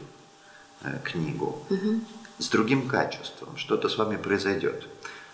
э, 0.83 0.98
книгу 1.02 1.64
mm-hmm. 1.70 2.00
с 2.38 2.48
другим 2.48 2.88
качеством. 2.88 3.57
Что-то 3.57 3.88
с 3.88 3.98
вами 3.98 4.16
произойдет. 4.16 4.87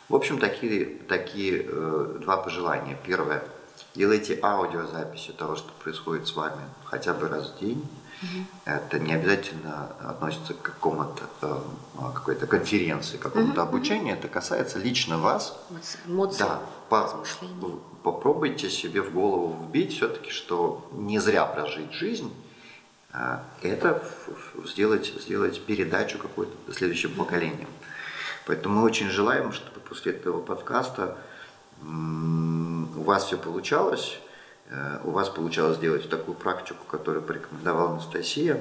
В 0.09 0.15
общем, 0.15 0.39
такие, 0.39 0.87
такие 1.09 1.63
э, 1.67 2.19
два 2.21 2.39
пожелания. 2.39 2.99
Первое– 3.05 3.45
Делайте 3.95 4.39
аудиозаписи 4.43 5.33
того, 5.33 5.57
что 5.57 5.71
происходит 5.83 6.27
с 6.27 6.37
вами 6.37 6.63
хотя 6.85 7.15
бы 7.15 7.29
раз 7.29 7.51
в 7.51 7.59
день. 7.61 7.87
Угу. 8.23 8.45
Это 8.67 8.99
не 8.99 9.15
обязательно 9.15 9.89
относится 10.01 10.55
к 10.55 10.63
какому-то 10.63 11.25
э, 11.43 11.59
какой-то 12.15 12.47
конференции, 12.47 13.17
какому-то 13.17 13.63
угу. 13.63 13.69
обучению. 13.69 14.15
Это 14.15 14.29
касается 14.29 14.79
лично 14.79 15.19
вас. 15.19 15.59
Эмоции. 16.07 16.41
Да. 16.41 16.61
По, 16.89 17.25
попробуйте 18.03 18.69
себе 18.69 19.01
в 19.01 19.13
голову 19.13 19.65
вбить 19.65 19.97
все-таки, 19.97 20.31
что 20.31 20.89
не 20.93 21.19
зря 21.19 21.47
прожить 21.47 21.93
жизнь. 21.93 22.33
А 23.13 23.43
это 23.63 24.03
сделать, 24.67 25.07
сделать 25.07 25.61
передачу 25.65 26.19
какую-то 26.19 26.73
следующим 26.73 27.13
поколениям. 27.15 27.69
Поэтому 28.47 28.81
мы 28.81 28.83
очень 28.85 29.09
желаем, 29.09 29.53
чтобы 29.53 29.81
после 29.81 30.13
этого 30.13 30.41
подкаста 30.41 31.17
у 31.83 33.03
вас 33.03 33.27
все 33.27 33.37
получалось, 33.39 34.19
э, 34.69 35.01
у 35.05 35.11
вас 35.11 35.29
получалось 35.29 35.77
сделать 35.77 36.09
такую 36.09 36.37
практику, 36.37 36.85
которую 36.85 37.23
порекомендовала 37.23 37.93
Анастасия, 37.93 38.61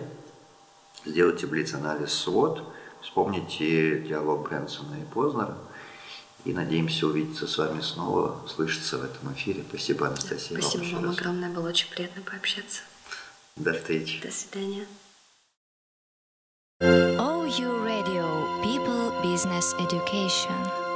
сделайте 1.05 1.47
блиц-анализ 1.47 2.27
SWOT, 2.27 2.63
вспомните 3.01 3.99
диалог 4.01 4.43
Брэнсона 4.43 4.95
и 4.95 5.05
Познера, 5.13 5.57
и 6.45 6.53
надеемся 6.53 7.07
увидеться 7.07 7.47
с 7.47 7.57
вами 7.57 7.81
снова, 7.81 8.41
услышаться 8.45 8.97
в 8.97 9.03
этом 9.03 9.33
эфире. 9.33 9.63
Спасибо, 9.67 10.07
Анастасия. 10.07 10.59
Спасибо 10.59 10.95
вам 10.95 11.05
раз. 11.05 11.17
огромное, 11.17 11.49
было 11.49 11.67
очень 11.67 11.89
приятно 11.89 12.21
пообщаться. 12.21 12.81
До 13.55 13.73
встречи. 13.73 14.21
До 14.21 14.31
свидания. 14.31 14.85
OU 16.81 17.83
Radio 17.83 18.25
People 18.63 19.11
Business 19.21 19.75
Education. 19.79 20.88